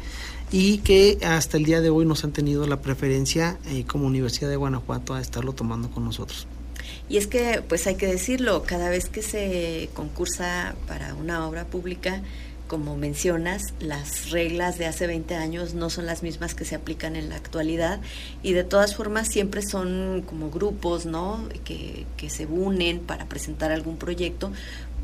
y 0.52 0.78
que 0.78 1.18
hasta 1.24 1.56
el 1.56 1.64
día 1.64 1.80
de 1.80 1.88
hoy 1.88 2.04
nos 2.04 2.24
han 2.24 2.32
tenido 2.32 2.66
la 2.66 2.82
preferencia 2.82 3.58
eh, 3.68 3.84
como 3.86 4.06
Universidad 4.06 4.50
de 4.50 4.56
Guanajuato 4.56 5.14
a 5.14 5.20
estarlo 5.20 5.54
tomando 5.54 5.90
con 5.90 6.04
nosotros. 6.04 6.46
Y 7.08 7.16
es 7.16 7.26
que, 7.26 7.62
pues 7.66 7.86
hay 7.86 7.96
que 7.96 8.06
decirlo, 8.06 8.62
cada 8.62 8.88
vez 8.88 9.08
que 9.08 9.22
se 9.22 9.90
concursa 9.94 10.74
para 10.86 11.14
una 11.14 11.46
obra 11.46 11.64
pública, 11.64 12.22
como 12.70 12.96
mencionas, 12.96 13.74
las 13.80 14.30
reglas 14.30 14.78
de 14.78 14.86
hace 14.86 15.08
20 15.08 15.34
años 15.34 15.74
no 15.74 15.90
son 15.90 16.06
las 16.06 16.22
mismas 16.22 16.54
que 16.54 16.64
se 16.64 16.76
aplican 16.76 17.16
en 17.16 17.28
la 17.28 17.34
actualidad 17.34 18.00
y 18.44 18.52
de 18.52 18.62
todas 18.62 18.94
formas 18.94 19.26
siempre 19.26 19.60
son 19.62 20.22
como 20.24 20.50
grupos, 20.50 21.04
¿no? 21.04 21.48
Que, 21.64 22.06
que 22.16 22.30
se 22.30 22.46
unen 22.46 23.00
para 23.00 23.26
presentar 23.26 23.72
algún 23.72 23.96
proyecto 23.96 24.52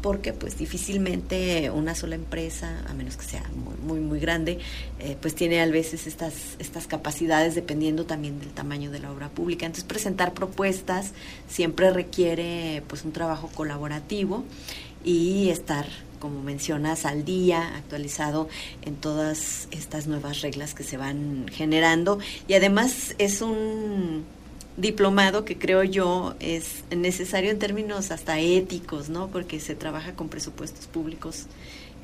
porque 0.03 0.33
pues 0.33 0.59
difícilmente 0.59 1.71
una 1.71 1.95
sola 1.95 2.15
empresa, 2.15 2.83
a 2.89 2.95
menos 2.95 3.17
que 3.17 3.25
sea 3.25 3.43
muy, 3.55 3.77
muy, 3.87 4.01
muy 4.01 4.21
grande, 4.21 4.59
eh, 4.99 5.17
pues 5.21 5.35
tiene 5.35 5.61
a 5.61 5.67
veces 5.67 6.07
estas, 6.07 6.57
estas 6.59 6.87
capacidades 6.87 7.55
dependiendo 7.55 8.07
también 8.07 8.39
del 8.41 8.51
tamaño 8.51 8.91
de 8.91 9.01
la 9.01 9.13
obra 9.13 9.29
pública. 9.29 9.67
Entonces 9.67 9.85
presentar 9.85 10.35
propuestas 10.35 11.13
siempre 11.49 11.91
requiere 11.91 12.83
pues 12.89 13.05
un 13.05 13.13
trabajo 13.13 13.51
colaborativo 13.55 14.45
y 15.05 15.51
estar 15.51 15.87
como 16.19 16.43
mencionas, 16.43 17.05
al 17.05 17.25
día, 17.25 17.77
actualizado 17.77 18.49
en 18.83 18.97
todas 18.97 19.69
estas 19.71 20.07
nuevas 20.07 20.41
reglas 20.41 20.75
que 20.75 20.83
se 20.83 20.97
van 20.97 21.47
generando. 21.53 22.19
Y 22.49 22.55
además 22.55 23.15
es 23.19 23.43
un 23.43 24.25
diplomado 24.77 25.45
que 25.45 25.57
creo 25.57 25.83
yo 25.83 26.35
es 26.41 26.85
necesario 26.95 27.51
en 27.51 27.59
términos 27.59 28.11
hasta 28.11 28.41
éticos, 28.41 29.09
¿no? 29.09 29.29
Porque 29.29 29.61
se 29.61 29.75
trabaja 29.75 30.15
con 30.15 30.29
presupuestos 30.29 30.87
públicos. 30.87 31.47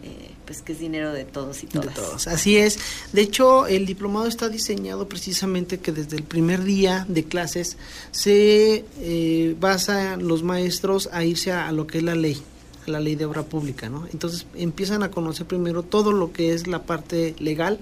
Eh, 0.05 0.33
pues 0.45 0.63
que 0.63 0.73
es 0.73 0.81
dinero 0.81 1.13
de 1.13 1.25
todos 1.25 1.63
y 1.63 1.69
todas. 1.69 1.95
De 1.95 2.03
todos, 2.03 2.27
así 2.27 2.57
es. 2.57 2.77
De 3.13 3.23
hecho, 3.23 3.69
el 3.69 3.87
diplomado 3.87 4.27
está 4.27 4.49
diseñado 4.49 5.09
precisamente 5.09 5.79
que 5.79 5.93
desde 5.93 6.17
el 6.17 6.25
primer 6.25 6.65
día 6.65 7.07
de 7.09 7.23
clases 7.23 7.77
se 8.11 8.85
eh, 8.99 9.57
basan 9.61 10.27
los 10.27 10.43
maestros 10.43 11.09
a 11.13 11.23
irse 11.23 11.53
a, 11.53 11.71
lo 11.71 11.87
que 11.87 11.99
es 11.99 12.05
la 12.05 12.17
ley, 12.17 12.43
a 12.85 12.91
la 12.91 12.99
ley 12.99 13.15
de 13.15 13.27
obra 13.27 13.45
pública, 13.45 13.89
¿no? 13.89 14.09
Entonces 14.13 14.47
empiezan 14.57 15.05
a 15.05 15.13
conocer 15.13 15.47
primero 15.47 15.85
todo 15.85 16.11
lo 16.11 16.33
que 16.33 16.53
es 16.53 16.67
la 16.67 16.83
parte 16.83 17.37
legal 17.39 17.79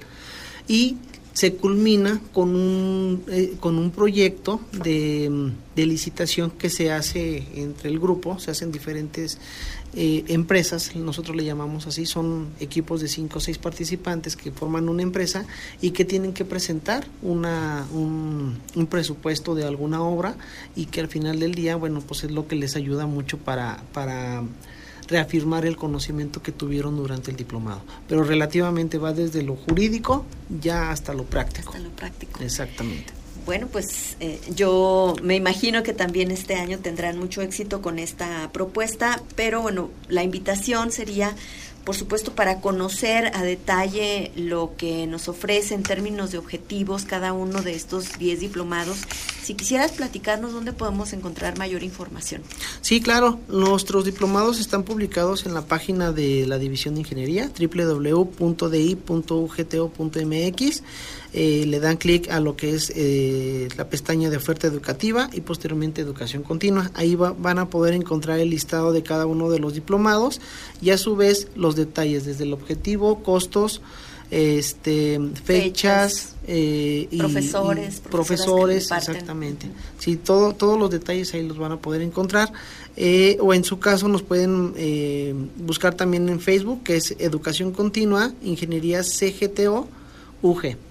y 0.69 0.99
se 1.33 1.55
culmina 1.55 2.21
con 2.33 2.55
un, 2.55 3.23
eh, 3.29 3.55
con 3.61 3.79
un 3.79 3.91
proyecto 3.91 4.61
de, 4.73 5.53
de, 5.77 5.87
licitación 5.87 6.51
que 6.51 6.71
se 6.71 6.91
hace 6.93 7.45
entre 7.55 7.89
el 7.89 7.99
grupo, 7.99 8.39
se 8.39 8.51
hacen 8.51 8.73
diferentes 8.73 9.39
eh, 9.95 10.25
empresas, 10.29 10.95
nosotros 10.95 11.37
le 11.37 11.45
llamamos 11.45 11.87
así, 11.87 12.07
son 12.07 12.51
equipos 12.61 13.01
de 13.01 13.09
cinco 13.09 13.39
o 13.39 13.41
seis 13.41 13.59
participantes 13.59 14.37
que 14.37 14.53
forman 14.53 14.89
una 14.89 15.03
empresa 15.03 15.47
y 15.81 15.91
que 15.91 16.05
tienen 16.05 16.33
que 16.33 16.45
presentar 16.45 17.07
una, 17.23 17.87
un, 17.93 18.59
un, 18.77 18.87
presupuesto 18.87 19.57
de 19.57 19.65
alguna 19.65 20.03
obra 20.03 20.37
y 20.77 20.87
que 20.87 21.01
al 21.01 21.09
final 21.09 21.41
del 21.41 21.55
día, 21.55 21.75
bueno, 21.75 22.01
pues 22.07 22.23
es 22.23 22.31
lo 22.31 22.47
que 22.47 22.55
les 22.55 22.77
ayuda 22.77 23.07
mucho 23.07 23.39
para, 23.39 23.83
para 23.93 24.45
reafirmar 25.11 25.67
el 25.67 25.77
conocimiento 25.77 26.43
que 26.43 26.53
tuvieron 26.53 26.97
durante 26.97 27.31
el 27.31 27.37
diplomado. 27.37 27.83
Pero 28.09 28.25
relativamente 28.25 28.97
va 28.97 29.13
desde 29.13 29.43
lo 29.43 29.57
jurídico 29.57 30.25
ya 30.61 30.91
hasta 30.91 31.13
lo 31.13 31.25
práctico. 31.25 31.71
Hasta 31.71 31.83
lo 31.83 31.91
práctico. 31.91 32.41
Exactamente. 32.43 33.13
Bueno, 33.47 33.67
pues 33.67 34.17
eh, 34.21 34.39
yo 34.55 35.17
me 35.23 35.35
imagino 35.35 35.83
que 35.83 35.93
también 35.93 36.31
este 36.31 36.55
año 36.55 36.79
tendrán 36.79 37.19
mucho 37.19 37.41
éxito 37.43 37.83
con 37.83 37.99
esta 37.99 38.51
propuesta, 38.53 39.21
pero 39.35 39.63
bueno, 39.63 39.91
la 40.09 40.23
invitación 40.23 40.93
sería 40.93 41.35
por 41.85 41.97
supuesto, 41.97 42.33
para 42.33 42.61
conocer 42.61 43.31
a 43.35 43.43
detalle 43.43 44.33
lo 44.37 44.73
que 44.77 45.07
nos 45.07 45.29
ofrece 45.29 45.75
en 45.75 45.83
términos 45.83 46.31
de 46.31 46.39
objetivos 46.39 47.05
cada 47.05 47.33
uno 47.33 47.63
de 47.63 47.75
estos 47.75 48.19
10 48.19 48.41
diplomados. 48.41 48.99
Si 49.43 49.55
quisieras 49.55 49.93
platicarnos 49.93 50.53
dónde 50.53 50.73
podemos 50.73 51.13
encontrar 51.13 51.59
mayor 51.59 51.83
información. 51.83 52.43
Sí, 52.83 53.01
claro. 53.01 53.41
Nuestros 53.49 54.05
diplomados 54.05 54.61
están 54.61 54.85
publicados 54.85 55.47
en 55.47 55.55
la 55.55 55.63
página 55.63 56.13
de 56.13 56.47
la 56.47 56.59
División 56.59 56.95
de 56.95 57.01
Ingeniería, 57.01 57.51
www.di.ugto.mx. 57.59 58.43
Eh, 61.33 61.65
le 61.67 61.79
dan 61.79 61.97
clic 61.97 62.29
a 62.29 62.41
lo 62.41 62.57
que 62.57 62.75
es 62.75 62.93
eh, 62.97 63.69
la 63.77 63.89
pestaña 63.89 64.31
de 64.31 64.37
oferta 64.37 64.67
educativa 64.67 65.31
y 65.33 65.43
posteriormente 65.43 66.01
educación 66.01 66.43
continua. 66.43 66.91
Ahí 66.95 67.15
van 67.15 67.59
a 67.59 67.69
poder 67.69 67.95
encontrar 67.95 68.41
el 68.41 68.51
listado 68.51 68.93
de 68.93 69.05
cada 69.05 69.27
uno 69.27 69.49
de 69.49 69.61
los 69.61 69.75
diplomados 69.75 70.41
y 70.83 70.91
a 70.91 70.99
su 70.99 71.15
vez 71.15 71.49
los 71.55 71.70
detalles 71.77 72.25
desde 72.25 72.45
el 72.45 72.53
objetivo, 72.53 73.23
costos, 73.23 73.81
este, 74.31 75.19
fechas, 75.45 76.37
eh, 76.47 77.09
y, 77.11 77.19
profesores, 77.19 78.01
profesores, 78.01 78.91
exactamente. 78.91 79.67
Sí, 79.99 80.17
todo, 80.17 80.53
todos 80.55 80.79
los 80.79 80.91
detalles 80.91 81.35
ahí 81.35 81.47
los 81.47 81.59
van 81.59 81.73
a 81.73 81.77
poder 81.79 82.03
encontrar. 82.03 82.53
o 83.41 83.55
en 83.55 83.65
su 83.65 83.79
caso 83.79 84.09
nos 84.09 84.23
pueden 84.23 85.51
buscar 85.57 85.95
también 85.95 86.29
en 86.29 86.41
Facebook, 86.41 86.83
que 86.85 86.97
es 86.97 87.17
Educación 87.19 87.73
Continua, 87.73 88.33
Ingeniería 88.43 89.03
CGTO, 89.03 89.89
UG. 90.43 90.90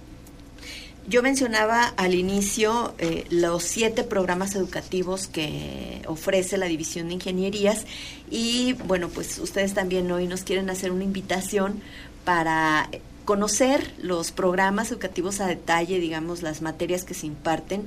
Yo 1.09 1.23
mencionaba 1.23 1.85
al 1.97 2.13
inicio 2.13 2.93
eh, 2.99 3.25
los 3.31 3.63
siete 3.63 4.03
programas 4.03 4.53
educativos 4.53 5.25
que 5.25 6.03
ofrece 6.05 6.55
la 6.59 6.67
División 6.67 7.07
de 7.07 7.15
Ingenierías 7.15 7.85
y 8.29 8.73
bueno, 8.73 9.09
pues 9.09 9.39
ustedes 9.39 9.73
también 9.73 10.11
hoy 10.11 10.27
nos 10.27 10.43
quieren 10.43 10.69
hacer 10.69 10.91
una 10.91 11.03
invitación 11.03 11.81
para 12.25 12.91
conocer 13.25 13.91
los 13.97 14.31
programas 14.31 14.91
educativos 14.91 15.41
a 15.41 15.47
detalle, 15.47 15.99
digamos, 15.99 16.43
las 16.43 16.61
materias 16.61 17.05
que 17.05 17.15
se 17.15 17.25
imparten, 17.25 17.85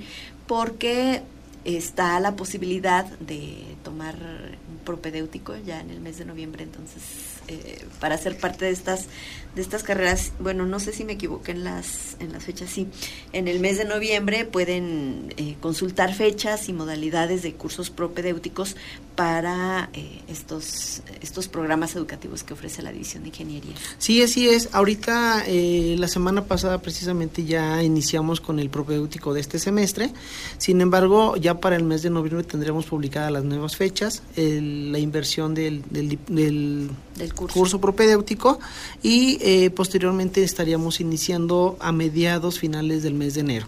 porque 0.49 1.23
está 1.64 2.18
la 2.18 2.35
posibilidad 2.35 3.07
de 3.20 3.77
tomar 3.85 4.16
un 4.16 4.85
propedéutico 4.85 5.55
ya 5.64 5.81
en 5.81 5.91
el 5.91 6.01
mes 6.01 6.18
de 6.18 6.25
noviembre, 6.25 6.64
entonces 6.64 7.03
eh, 7.47 7.87
para 8.01 8.18
ser 8.18 8.37
parte 8.37 8.64
de 8.64 8.73
estas 8.73 9.07
de 9.55 9.62
estas 9.62 9.82
carreras, 9.82 10.32
bueno, 10.38 10.64
no 10.64 10.80
sé 10.80 10.92
si 10.92 11.05
me 11.05 11.12
equivoqué 11.12 11.53
en 11.53 11.64
las, 11.64 12.16
en 12.20 12.32
las 12.32 12.44
fechas, 12.44 12.70
sí, 12.70 12.88
en 13.32 13.48
el 13.48 13.61
mes 13.61 13.76
de 13.76 13.84
noviembre 13.84 14.44
pueden 14.44 15.34
eh, 15.36 15.57
consultar 15.61 16.14
fechas 16.14 16.68
y 16.68 16.72
modalidades 16.72 17.42
de 17.42 17.53
cursos 17.55 17.90
propedéuticos 17.90 18.76
para 19.15 19.91
eh, 19.93 20.21
estos, 20.29 21.03
estos 21.21 21.49
programas 21.49 21.95
educativos 21.97 22.43
que 22.43 22.55
ofrece 22.55 22.83
la 22.83 22.93
División 22.93 23.23
de 23.23 23.29
Ingeniería. 23.29 23.75
Sí, 23.99 24.23
así 24.23 24.49
es. 24.49 24.71
Ahorita, 24.73 25.45
eh, 25.47 25.97
la 25.99 26.09
semana 26.09 26.45
pasada 26.45 26.79
precisamente 26.79 27.45
ya 27.45 27.83
iniciamos 27.83 28.41
con 28.41 28.59
el 28.59 28.71
propedéutico 28.71 29.35
de 29.35 29.41
este 29.41 29.59
semestre. 29.59 30.13
Sin 30.59 30.81
embargo, 30.81 31.37
ya 31.37 31.61
para 31.61 31.77
el 31.77 31.85
mes 31.85 32.03
de 32.03 32.11
noviembre 32.11 32.45
tendremos 32.45 32.87
publicadas 32.87 33.33
las 33.33 33.45
nuevas 33.45 33.77
fechas, 33.77 34.23
la 34.37 34.99
inversión 34.99 35.55
del, 35.55 35.83
del, 35.91 36.19
del, 36.29 37.35
curso. 37.35 37.55
curso 37.59 37.81
propedéutico 37.81 38.59
y 39.03 39.39
eh, 39.41 39.71
posteriormente 39.71 40.43
estaríamos 40.43 41.01
iniciando 41.01 41.77
a 41.81 41.93
mediados 41.93 42.59
finales 42.59 43.03
del 43.03 43.15
mes 43.15 43.35
de 43.35 43.41
enero. 43.41 43.67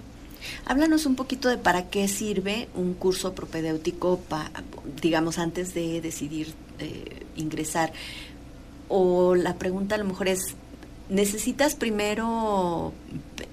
Háblanos 0.65 1.07
un 1.07 1.17
poquito 1.17 1.49
de 1.49 1.59
para 1.59 1.89
qué 1.89 2.09
sirve 2.09 2.69
un 2.75 2.95
curso 2.95 3.35
propedéutico, 3.35 4.21
digamos, 5.01 5.39
antes 5.39 5.75
de 5.75 6.01
decidir 6.01 6.55
eh, 6.79 7.25
ingresar. 7.37 7.93
O 8.89 9.35
la 9.35 9.57
pregunta 9.57 9.95
a 9.95 9.99
lo 9.99 10.05
mejor 10.05 10.29
es, 10.29 10.55
¿necesitas 11.09 11.75
primero 11.75 12.93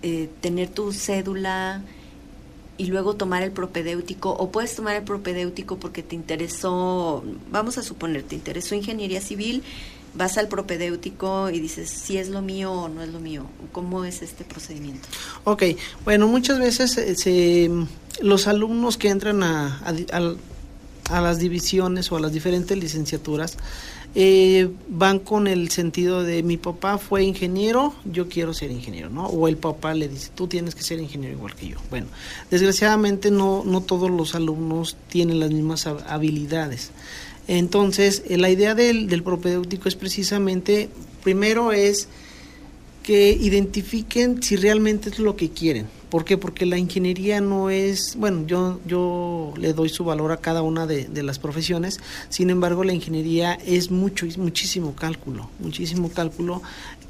eh, 0.02 0.30
tener 0.42 0.70
tu 0.70 0.92
cédula 0.92 1.82
y 2.78 2.86
luego 2.86 3.16
tomar 3.16 3.44
el 3.44 3.52
propedéutico? 3.52 4.32
¿O 4.32 4.52
puedes 4.52 4.76
tomar 4.76 4.96
el 4.96 5.04
propedéutico 5.04 5.78
porque 5.78 6.04
te 6.04 6.16
interesó, 6.16 7.24
vamos 7.52 7.78
a 7.78 7.84
suponer, 7.84 8.24
te 8.24 8.36
interesó 8.36 8.76
ingeniería 8.76 9.22
civil? 9.22 9.64
Vas 10.14 10.38
al 10.38 10.47
propedéutico 10.47 11.49
y 11.49 11.59
dices 11.59 11.89
si 11.89 12.18
es 12.18 12.30
lo 12.30 12.41
mío 12.41 12.72
o 12.72 12.89
no 12.89 13.01
es 13.01 13.09
lo 13.09 13.20
mío. 13.20 13.45
¿Cómo 13.72 14.03
es 14.03 14.22
este 14.22 14.43
procedimiento? 14.43 15.07
Ok, 15.43 15.64
bueno, 16.03 16.28
muchas 16.28 16.59
veces 16.59 16.97
eh, 17.26 17.70
los 18.22 18.47
alumnos 18.47 18.97
que 18.97 19.09
entran 19.09 19.43
a, 19.43 19.82
a, 19.82 21.22
las 21.22 21.39
divisiones 21.39 22.12
o 22.12 22.18
a 22.18 22.20
las 22.20 22.32
diferentes 22.32 22.78
licenciaturas 22.78 23.57
eh, 24.14 24.70
van 24.89 25.20
con 25.20 25.47
el 25.47 25.72
sentido 25.72 26.24
de 26.24 26.43
mi 26.43 26.57
papá 26.57 26.97
fue 26.97 27.24
ingeniero, 27.24 27.93
yo 28.03 28.28
quiero 28.28 28.53
ser 28.53 28.70
ingeniero, 28.72 29.09
¿no? 29.09 29.28
O 29.28 29.47
el 29.47 29.55
papá 29.55 29.93
le 29.93 30.09
dice, 30.09 30.32
tú 30.36 30.47
tienes 30.47 30.76
que 30.76 30.84
ser 30.84 30.99
ingeniero 30.99 31.36
igual 31.36 31.55
que 31.55 31.70
yo. 31.70 31.78
Bueno, 31.89 32.07
desgraciadamente 32.49 33.32
no, 33.32 33.64
no 33.66 33.80
todos 33.82 34.12
los 34.12 34.36
alumnos 34.36 34.97
tienen 35.07 35.39
las 35.39 35.51
mismas 35.51 35.88
habilidades. 35.88 36.91
Entonces, 37.52 38.24
eh, 38.30 38.38
la 38.38 38.49
idea 38.49 38.76
del, 38.76 39.10
del 39.10 39.24
propedéutico 39.24 39.89
es 39.89 39.95
precisamente, 39.95 40.88
primero 41.22 41.74
es 41.74 42.08
que 43.04 43.32
identifiquen 43.32 44.41
si 44.41 44.56
realmente 44.56 45.10
es 45.10 45.20
lo 45.20 45.36
que 45.36 45.49
quieren. 45.49 45.88
¿Por 46.10 46.24
qué? 46.24 46.38
Porque 46.38 46.66
la 46.66 46.78
ingeniería 46.78 47.41
no 47.41 47.70
es, 47.70 48.16
bueno, 48.16 48.47
yo, 48.47 48.80
yo 48.86 49.54
le 49.58 49.74
doy 49.74 49.89
su 49.89 50.06
valor 50.06 50.32
a 50.32 50.38
cada 50.38 50.62
una 50.62 50.88
de, 50.88 51.10
de, 51.10 51.24
las 51.24 51.39
profesiones, 51.39 51.99
sin 52.30 52.49
embargo 52.49 52.86
la 52.86 52.93
ingeniería 52.93 53.54
es 53.66 53.91
mucho, 53.91 54.26
es 54.26 54.38
muchísimo 54.38 54.95
cálculo, 54.95 55.49
muchísimo 55.60 56.10
cálculo 56.10 56.62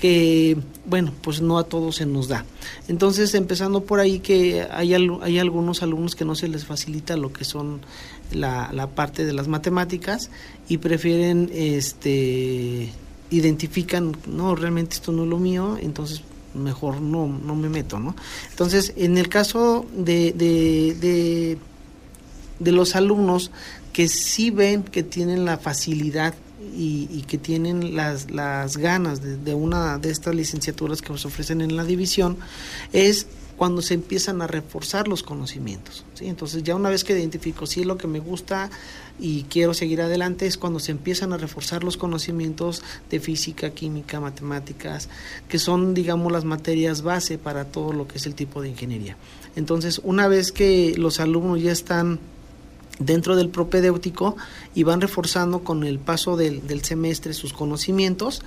que, 0.01 0.57
bueno, 0.87 1.13
pues 1.21 1.41
no 1.41 1.59
a 1.59 1.63
todos 1.63 1.97
se 1.97 2.07
nos 2.07 2.27
da. 2.27 2.43
Entonces, 2.87 3.35
empezando 3.35 3.83
por 3.83 3.99
ahí 3.99 4.19
que 4.19 4.67
hay, 4.71 4.95
hay 4.95 5.37
algunos 5.37 5.83
alumnos 5.83 6.15
que 6.15 6.25
no 6.25 6.33
se 6.33 6.47
les 6.47 6.65
facilita 6.65 7.15
lo 7.15 7.31
que 7.31 7.45
son 7.45 7.81
la, 8.31 8.71
la 8.73 8.87
parte 8.87 9.25
de 9.25 9.31
las 9.31 9.47
matemáticas 9.47 10.31
y 10.67 10.79
prefieren, 10.79 11.51
este, 11.53 12.89
identifican, 13.29 14.17
no, 14.25 14.55
realmente 14.55 14.95
esto 14.95 15.11
no 15.11 15.23
es 15.23 15.29
lo 15.29 15.37
mío, 15.37 15.77
entonces 15.79 16.23
mejor 16.55 16.99
no, 16.99 17.27
no 17.27 17.55
me 17.55 17.69
meto, 17.69 17.99
¿no? 17.99 18.15
Entonces, 18.49 18.93
en 18.95 19.19
el 19.19 19.29
caso 19.29 19.85
de, 19.95 20.33
de, 20.33 21.57
de, 22.59 22.71
los 22.71 22.95
alumnos 22.95 23.51
que 23.93 24.07
sí 24.07 24.49
ven 24.49 24.81
que 24.81 25.03
tienen 25.03 25.45
la 25.45 25.59
facilidad 25.59 26.33
y, 26.75 27.07
y, 27.11 27.23
que 27.23 27.37
tienen 27.37 27.95
las, 27.95 28.31
las 28.31 28.77
ganas 28.77 29.21
de, 29.21 29.37
de, 29.37 29.53
una 29.53 29.97
de 29.97 30.11
estas 30.11 30.35
licenciaturas 30.35 31.01
que 31.01 31.11
nos 31.11 31.25
ofrecen 31.25 31.61
en 31.61 31.75
la 31.75 31.83
división, 31.83 32.37
es 32.93 33.27
cuando 33.61 33.83
se 33.83 33.93
empiezan 33.93 34.41
a 34.41 34.47
reforzar 34.47 35.07
los 35.07 35.21
conocimientos. 35.21 36.03
¿sí? 36.15 36.25
Entonces 36.25 36.63
ya 36.63 36.73
una 36.73 36.89
vez 36.89 37.03
que 37.03 37.13
identifico 37.13 37.67
si 37.67 37.81
es 37.81 37.85
lo 37.85 37.95
que 37.95 38.07
me 38.07 38.19
gusta 38.19 38.71
y 39.19 39.43
quiero 39.43 39.75
seguir 39.75 40.01
adelante, 40.01 40.47
es 40.47 40.57
cuando 40.57 40.79
se 40.79 40.91
empiezan 40.91 41.31
a 41.31 41.37
reforzar 41.37 41.83
los 41.83 41.95
conocimientos 41.95 42.81
de 43.11 43.19
física, 43.19 43.69
química, 43.69 44.19
matemáticas, 44.19 45.09
que 45.47 45.59
son, 45.59 45.93
digamos, 45.93 46.31
las 46.31 46.43
materias 46.43 47.03
base 47.03 47.37
para 47.37 47.65
todo 47.65 47.93
lo 47.93 48.07
que 48.07 48.17
es 48.17 48.25
el 48.25 48.33
tipo 48.33 48.63
de 48.63 48.69
ingeniería. 48.69 49.15
Entonces, 49.55 50.01
una 50.03 50.27
vez 50.27 50.51
que 50.51 50.95
los 50.97 51.19
alumnos 51.19 51.61
ya 51.61 51.71
están 51.71 52.19
dentro 53.05 53.35
del 53.35 53.49
propedéutico 53.49 54.35
y 54.75 54.83
van 54.83 55.01
reforzando 55.01 55.63
con 55.63 55.83
el 55.83 55.99
paso 55.99 56.37
del, 56.37 56.61
semestre 56.83 57.33
sus 57.33 57.53
conocimientos, 57.53 58.41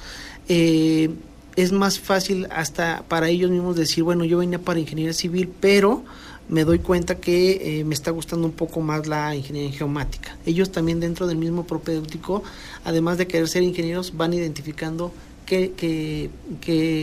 eh, 0.48 1.10
es 1.56 1.72
más 1.72 2.00
fácil 2.00 2.48
hasta 2.50 3.04
para 3.08 3.28
ellos 3.28 3.50
mismos 3.50 3.76
decir, 3.76 4.02
bueno, 4.02 4.24
yo 4.24 4.38
venía 4.38 4.58
para 4.58 4.80
ingeniería 4.80 5.12
civil, 5.12 5.50
pero 5.60 6.04
me 6.48 6.64
doy 6.64 6.78
cuenta 6.78 7.16
que 7.16 7.80
eh, 7.80 7.84
me 7.84 7.94
está 7.94 8.10
gustando 8.10 8.46
un 8.46 8.52
poco 8.52 8.80
más 8.80 9.06
la 9.06 9.34
ingeniería 9.34 9.72
geomática. 9.72 10.36
Ellos 10.44 10.70
también 10.72 11.00
dentro 11.00 11.26
del 11.26 11.38
mismo 11.38 11.64
propedéutico, 11.64 12.42
además 12.84 13.18
de 13.18 13.26
querer 13.26 13.48
ser 13.48 13.62
ingenieros, 13.62 14.16
van 14.16 14.34
identificando 14.34 15.12
qué, 15.44 16.30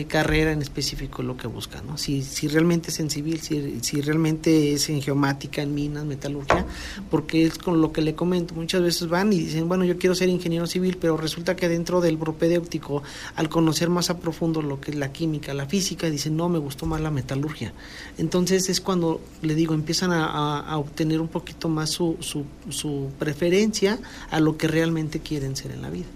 carrera 0.08 0.52
en 0.52 0.62
específico 0.62 1.22
es 1.22 1.28
lo 1.28 1.38
que 1.38 1.48
busca, 1.48 1.82
¿no? 1.82 1.98
Si, 1.98 2.22
si 2.24 2.48
realmente 2.48 2.90
es 2.90 3.00
en 3.00 3.10
civil, 3.10 3.42
si, 3.42 3.80
si 3.82 4.02
realmente 4.02 4.74
es 4.74 4.90
en 4.90 5.02
geomática, 5.02 5.62
en 5.62 5.74
minas, 5.74 6.06
metalurgia, 6.06 6.66
porque 7.10 7.44
es 7.44 7.58
con 7.58 7.82
lo 7.82 7.92
que 7.92 8.02
le 8.02 8.16
comento, 8.16 8.54
muchas 8.56 8.82
veces 8.82 9.08
van 9.08 9.32
y 9.34 9.40
dicen, 9.40 9.68
bueno, 9.68 9.86
yo 9.86 9.98
quiero 9.98 10.16
ser 10.16 10.30
ingeniero 10.30 10.68
civil, 10.68 10.98
pero 11.00 11.18
resulta 11.18 11.56
que 11.56 11.70
dentro 11.70 12.02
del 12.02 12.18
propedéutico, 12.18 13.04
al 13.36 13.50
conocer 13.50 13.90
más 13.90 14.10
a 14.10 14.18
profundo 14.20 14.62
lo 14.62 14.80
que 14.80 14.92
es 14.92 14.98
la 14.98 15.12
química, 15.12 15.54
la 15.54 15.66
física, 15.66 16.10
dicen, 16.10 16.36
no, 16.36 16.50
me 16.50 16.60
gustó 16.60 16.86
más 16.86 17.02
la 17.02 17.12
metalurgia. 17.12 17.74
Entonces 18.18 18.70
es 18.70 18.82
cuando, 18.82 19.22
le 19.42 19.56
digo, 19.56 19.74
empiezan 19.74 20.12
a, 20.14 20.78
obtener 20.78 21.22
un 21.22 21.28
poquito 21.28 21.70
más 21.70 21.90
su, 21.92 22.18
su 22.22 23.10
preferencia 23.20 24.00
a 24.30 24.40
lo 24.40 24.58
que 24.58 24.68
realmente 24.68 25.20
quieren 25.20 25.56
ser 25.56 25.72
en 25.72 25.82
la 25.82 25.90
vida. 25.90 26.08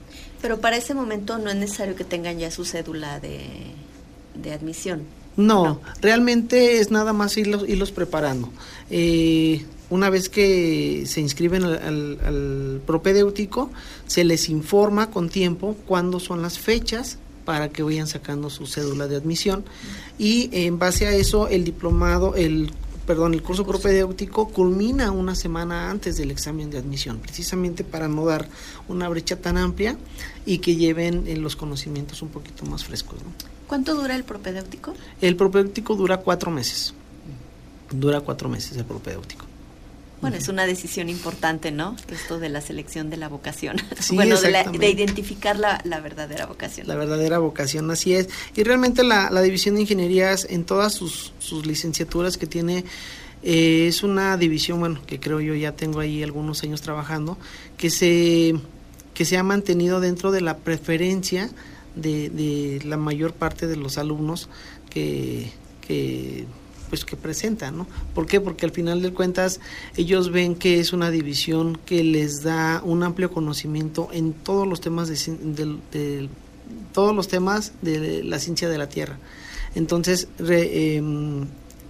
Pero 0.41 0.59
para 0.59 0.77
ese 0.77 0.93
momento 0.93 1.37
no 1.37 1.49
es 1.49 1.55
necesario 1.55 1.95
que 1.95 2.03
tengan 2.03 2.37
ya 2.37 2.51
su 2.51 2.65
cédula 2.65 3.19
de, 3.19 4.53
admisión. 4.53 5.03
No, 5.37 5.81
realmente 6.01 6.79
es 6.79 6.91
nada 6.91 7.11
más 7.11 7.35
irlos, 7.37 7.67
irlos 7.67 7.91
preparando. 7.91 8.49
Eh, 8.89 9.65
una 9.89 10.09
vez 10.09 10.29
que 10.29 11.03
se 11.07 11.21
inscriben 11.21 11.63
al, 11.63 12.19
al, 12.23 12.81
propedéutico, 12.85 13.69
se 14.07 14.23
les 14.23 14.49
informa 14.49 15.09
con 15.11 15.29
tiempo 15.29 15.75
cuándo 15.85 16.19
son 16.19 16.41
las 16.41 16.57
fechas 16.59 17.17
para 17.43 17.69
que 17.69 17.83
vayan 17.83 18.07
sacando 18.07 18.49
su 18.49 18.65
cédula 18.65 19.07
de 19.07 19.15
admisión 19.15 19.63
y 20.17 20.49
en 20.51 20.79
base 20.79 21.05
a 21.05 21.13
eso 21.13 21.47
el 21.47 21.63
diplomado, 21.63 22.35
el 22.35 22.71
perdón, 23.05 23.33
el 23.33 23.41
curso 23.41 23.65
propedéutico 23.65 24.49
culmina 24.49 25.11
una 25.11 25.35
semana 25.35 25.89
antes 25.89 26.17
del 26.17 26.31
examen 26.31 26.69
de 26.69 26.77
admisión, 26.77 27.19
precisamente 27.19 27.83
para 27.83 28.07
no 28.07 28.25
dar 28.25 28.47
una 28.87 29.07
brecha 29.09 29.35
tan 29.35 29.57
amplia 29.57 29.97
y 30.45 30.59
que 30.59 30.75
lleven 30.75 31.27
eh, 31.27 31.37
los 31.37 31.55
conocimientos 31.55 32.21
un 32.21 32.29
poquito 32.29 32.65
más 32.65 32.83
frescos. 32.85 33.19
¿Cuánto 33.67 33.95
dura 33.95 34.15
el 34.15 34.23
propedéutico? 34.23 34.93
El 35.21 35.35
propedéutico 35.35 35.95
dura 35.95 36.17
cuatro 36.17 36.51
meses. 36.51 36.93
Dura 37.91 38.21
cuatro 38.21 38.49
meses 38.49 38.77
el 38.77 38.85
propedéutico. 38.85 39.45
Bueno, 40.21 40.37
es 40.37 40.47
una 40.47 40.65
decisión 40.65 41.09
importante, 41.09 41.71
¿no? 41.71 41.95
Esto 42.09 42.39
de 42.39 42.49
la 42.49 42.61
selección 42.61 43.09
de 43.09 43.17
la 43.17 43.27
vocación. 43.27 43.77
bueno, 44.13 44.39
de, 44.39 44.89
identificar 44.89 45.57
la, 45.57 45.99
verdadera 45.99 46.45
vocación. 46.45 46.87
La 46.87 46.95
verdadera 46.95 47.39
vocación, 47.39 47.89
así 47.91 48.13
es. 48.13 48.29
Y 48.55 48.63
realmente 48.63 49.03
la, 49.03 49.29
división 49.41 49.75
de 49.75 49.81
ingenierías 49.81 50.47
en 50.49 50.65
todas 50.65 50.93
sus, 50.93 51.33
licenciaturas 51.65 52.37
que 52.37 52.47
tiene 52.47 52.85
eh, 53.43 53.87
es 53.87 54.03
una 54.03 54.37
división, 54.37 54.79
bueno, 54.79 55.01
que 55.05 55.19
creo 55.19 55.39
yo 55.41 55.53
ya 55.53 55.73
tengo 55.73 55.99
ahí 55.99 56.23
algunos 56.23 56.63
años 56.63 56.81
trabajando, 56.81 57.37
que 57.77 57.89
se, 57.89 58.55
que 59.13 59.25
se 59.25 59.37
ha 59.37 59.43
mantenido 59.43 59.99
dentro 59.99 60.31
de 60.31 60.41
la 60.41 60.57
preferencia 60.57 61.49
de, 61.95 62.29
de 62.29 62.81
la 62.83 62.97
mayor 62.97 63.33
parte 63.33 63.67
de 63.67 63.75
los 63.75 63.97
alumnos 63.97 64.49
que, 64.89 65.51
que 65.87 66.45
pues 66.95 67.05
que 67.05 67.17
presentan, 67.17 67.77
¿no? 67.77 67.87
¿Por 68.13 68.25
qué? 68.25 68.39
Porque 68.39 68.65
al 68.65 68.71
final 68.71 69.01
de 69.01 69.11
cuentas 69.11 69.59
ellos 69.97 70.31
ven 70.31 70.55
que 70.55 70.79
es 70.79 70.93
una 70.93 71.11
división 71.11 71.77
que 71.85 72.03
les 72.05 72.41
da 72.41 72.81
un 72.85 73.03
amplio 73.03 73.31
conocimiento 73.31 74.07
en 74.13 74.31
todos 74.31 74.65
los 74.65 74.79
temas 74.79 75.09
de, 75.09 76.29
todos 76.93 77.13
los 77.13 77.27
temas 77.27 77.73
de 77.81 78.23
la 78.23 78.39
ciencia 78.39 78.69
de 78.69 78.77
la 78.77 78.87
Tierra. 78.87 79.17
Entonces, 79.75 80.29
em, 80.39 81.47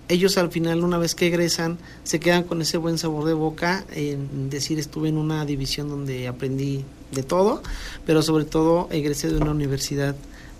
ellos 0.09 0.37
al 0.39 0.49
final, 0.49 0.83
una 0.83 0.97
vez 0.97 1.13
que 1.13 1.27
egresan, 1.27 1.77
se 2.03 2.19
quedan 2.19 2.43
con 2.43 2.61
ese 2.63 2.77
buen 2.77 2.97
sabor 2.97 3.25
de 3.25 3.33
boca 3.33 3.85
en 3.93 4.49
decir 4.49 4.79
estuve 4.79 5.09
en 5.09 5.17
una 5.17 5.45
división 5.45 5.87
donde 5.87 6.27
aprendí 6.27 6.83
de 7.11 7.21
todo, 7.21 7.61
pero 8.07 8.23
sobre 8.23 8.45
todo 8.45 8.87
egresé 8.89 9.29
de 9.29 9.37
una 9.37 9.51
universidad 9.51 10.15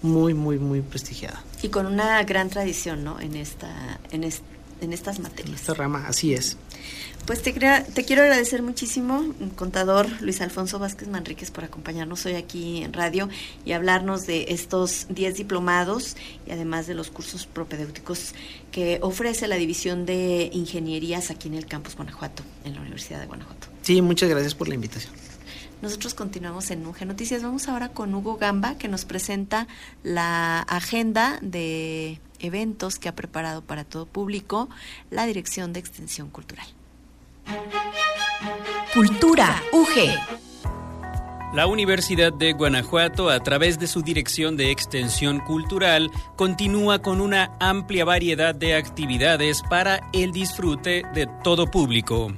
muy, 0.06 0.34
muy, 0.34 0.60
muy 0.60 0.82
prestigiada. 0.82 1.44
Y 1.62 1.70
con 1.70 1.86
una 1.86 2.24
gran 2.24 2.50
tradición, 2.50 3.04
¿no? 3.04 3.20
En, 3.20 3.36
esta, 3.36 4.00
en, 4.12 4.24
en 4.24 4.94
estas 4.94 5.20
materias. 5.20 5.50
En 5.50 5.56
esta 5.56 5.74
rama, 5.74 6.06
así 6.08 6.34
es. 6.34 6.58
Pues 7.26 7.42
te, 7.42 7.54
te 7.54 8.06
quiero 8.06 8.22
agradecer 8.22 8.62
muchísimo, 8.62 9.26
contador 9.56 10.08
Luis 10.22 10.42
Alfonso 10.42 10.78
Vázquez 10.78 11.08
Manríquez, 11.08 11.50
por 11.50 11.64
acompañarnos 11.64 12.24
hoy 12.28 12.36
aquí 12.36 12.84
en 12.84 12.94
radio 12.94 13.30
y 13.66 13.72
hablarnos 13.72 14.28
de 14.28 14.46
estos 14.50 15.08
10 15.10 15.36
diplomados 15.36 16.18
y 16.46 16.52
además 16.52 16.86
de 16.86 16.94
los 16.94 17.10
cursos 17.10 17.48
propedéuticos 17.48 18.36
que 18.72 19.00
ofrece 19.02 19.48
la 19.48 19.56
División 19.56 20.06
de 20.06 20.52
Ingenierías 20.54 21.32
aquí 21.32 21.48
en 21.48 21.56
el 21.56 21.66
Campus 21.66 21.96
Guanajuato, 21.96 22.44
en 22.64 22.76
la 22.76 22.82
Universidad 22.82 23.20
de 23.20 23.26
Guanajuato. 23.26 23.68
Sí, 23.82 24.04
muchas 24.04 24.30
gracias 24.30 24.54
por 24.54 24.68
la 24.68 24.76
invitación. 24.76 25.14
Nosotros 25.82 26.14
continuamos 26.14 26.72
en 26.72 26.86
UG 26.86 27.06
Noticias. 27.06 27.44
Vamos 27.44 27.68
ahora 27.68 27.90
con 27.90 28.14
Hugo 28.14 28.38
Gamba, 28.38 28.78
que 28.78 28.88
nos 28.88 29.06
presenta 29.06 29.68
la 30.04 30.62
agenda 30.62 31.38
de 31.42 32.20
eventos 32.40 32.98
que 33.00 33.10
ha 33.10 33.16
preparado 33.16 33.62
para 33.62 33.84
todo 33.84 34.06
público 34.06 34.70
la 35.12 35.26
Dirección 35.26 35.74
de 35.74 35.80
Extensión 35.80 36.30
Cultural. 36.30 36.68
Cultura 38.94 39.62
UG. 39.72 40.46
La 41.54 41.68
Universidad 41.68 42.34
de 42.34 42.54
Guanajuato, 42.54 43.30
a 43.30 43.40
través 43.40 43.80
de 43.80 43.88
su 43.88 44.02
Dirección 44.02 44.58
de 44.58 44.72
Extensión 44.72 45.40
Cultural, 45.40 46.12
continúa 46.36 47.00
con 47.00 47.22
una 47.22 47.56
amplia 47.60 48.04
variedad 48.04 48.54
de 48.54 48.76
actividades 48.76 49.62
para 49.70 50.02
el 50.12 50.32
disfrute 50.32 51.04
de 51.14 51.28
todo 51.44 51.68
público. 51.68 52.34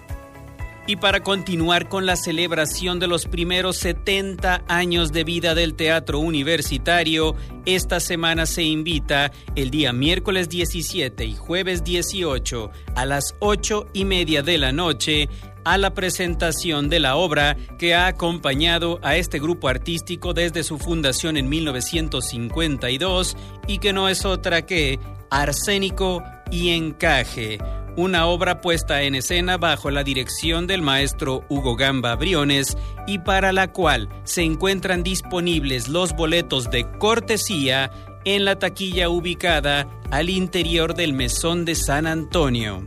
Y 0.88 0.96
para 0.96 1.22
continuar 1.22 1.90
con 1.90 2.06
la 2.06 2.16
celebración 2.16 2.98
de 2.98 3.08
los 3.08 3.26
primeros 3.26 3.76
70 3.76 4.64
años 4.68 5.12
de 5.12 5.22
vida 5.22 5.54
del 5.54 5.74
teatro 5.74 6.18
universitario, 6.18 7.36
esta 7.66 8.00
semana 8.00 8.46
se 8.46 8.62
invita 8.62 9.30
el 9.54 9.68
día 9.68 9.92
miércoles 9.92 10.48
17 10.48 11.26
y 11.26 11.36
jueves 11.36 11.84
18 11.84 12.70
a 12.96 13.04
las 13.04 13.34
8 13.40 13.88
y 13.92 14.06
media 14.06 14.42
de 14.42 14.56
la 14.56 14.72
noche 14.72 15.28
a 15.62 15.76
la 15.76 15.92
presentación 15.92 16.88
de 16.88 17.00
la 17.00 17.16
obra 17.16 17.58
que 17.78 17.94
ha 17.94 18.06
acompañado 18.06 18.98
a 19.02 19.16
este 19.16 19.38
grupo 19.40 19.68
artístico 19.68 20.32
desde 20.32 20.64
su 20.64 20.78
fundación 20.78 21.36
en 21.36 21.50
1952 21.50 23.36
y 23.66 23.76
que 23.76 23.92
no 23.92 24.08
es 24.08 24.24
otra 24.24 24.64
que 24.64 24.98
Arsénico 25.28 26.22
y 26.50 26.70
Encaje 26.70 27.58
una 27.98 28.26
obra 28.26 28.60
puesta 28.60 29.02
en 29.02 29.16
escena 29.16 29.58
bajo 29.58 29.90
la 29.90 30.04
dirección 30.04 30.68
del 30.68 30.82
maestro 30.82 31.44
Hugo 31.48 31.74
Gamba 31.74 32.14
Briones 32.14 32.78
y 33.08 33.18
para 33.18 33.50
la 33.50 33.72
cual 33.72 34.08
se 34.22 34.42
encuentran 34.42 35.02
disponibles 35.02 35.88
los 35.88 36.14
boletos 36.14 36.70
de 36.70 36.88
cortesía 36.98 37.90
en 38.24 38.44
la 38.44 38.56
taquilla 38.56 39.08
ubicada 39.08 39.88
al 40.12 40.30
interior 40.30 40.94
del 40.94 41.12
Mesón 41.12 41.64
de 41.64 41.74
San 41.74 42.06
Antonio. 42.06 42.86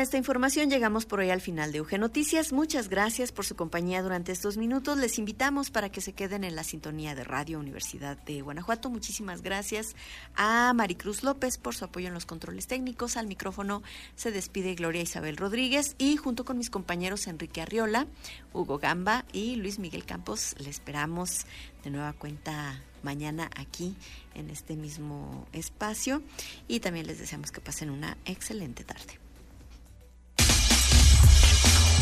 esta 0.01 0.17
información 0.17 0.71
llegamos 0.71 1.07
por 1.07 1.21
hoy 1.21 1.31
al 1.31 1.41
final 1.41 1.71
de 1.71 1.81
UG 1.81 1.99
Noticias. 1.99 2.53
Muchas 2.53 2.89
gracias 2.89 3.33
por 3.33 3.45
su 3.45 3.55
compañía 3.55 4.03
durante 4.03 4.33
estos 4.33 4.57
minutos. 4.57 4.99
Les 4.99 5.19
invitamos 5.19 5.71
para 5.71 5.91
que 5.91 6.01
se 6.01 6.15
queden 6.15 6.43
en 6.43 6.57
la 6.57 6.65
sintonía 6.65 7.15
de 7.15 7.23
Radio 7.23 7.59
Universidad 7.59 8.17
de 8.17 8.41
Guanajuato. 8.41 8.91
Muchísimas 8.91 9.43
gracias 9.43 9.95
a 10.37 10.73
Maricruz 10.75 11.23
López 11.23 11.59
por 11.59 11.75
su 11.75 11.85
apoyo 11.85 12.09
en 12.09 12.15
los 12.15 12.27
controles 12.27 12.67
técnicos. 12.67 13.17
Al 13.17 13.27
micrófono 13.27 13.83
se 14.17 14.31
despide 14.31 14.75
Gloria 14.75 15.03
Isabel 15.03 15.37
Rodríguez 15.37 15.95
y 15.99 16.17
junto 16.17 16.45
con 16.45 16.59
mis 16.59 16.71
compañeros 16.71 17.27
Enrique 17.27 17.61
Arriola, 17.61 18.07
Hugo 18.53 18.79
Gamba 18.79 19.25
y 19.33 19.57
Luis 19.57 19.79
Miguel 19.79 20.05
Campos, 20.05 20.57
le 20.59 20.71
esperamos 20.71 21.47
de 21.85 21.91
nueva 21.91 22.15
cuenta 22.15 22.83
mañana 23.03 23.51
aquí 23.55 23.95
en 24.35 24.51
este 24.51 24.77
mismo 24.77 25.47
espacio 25.53 26.23
y 26.69 26.81
también 26.81 27.07
les 27.07 27.19
deseamos 27.19 27.53
que 27.53 27.61
pasen 27.61 27.91
una 27.91 28.17
excelente 28.25 28.83
tarde. 28.83 29.24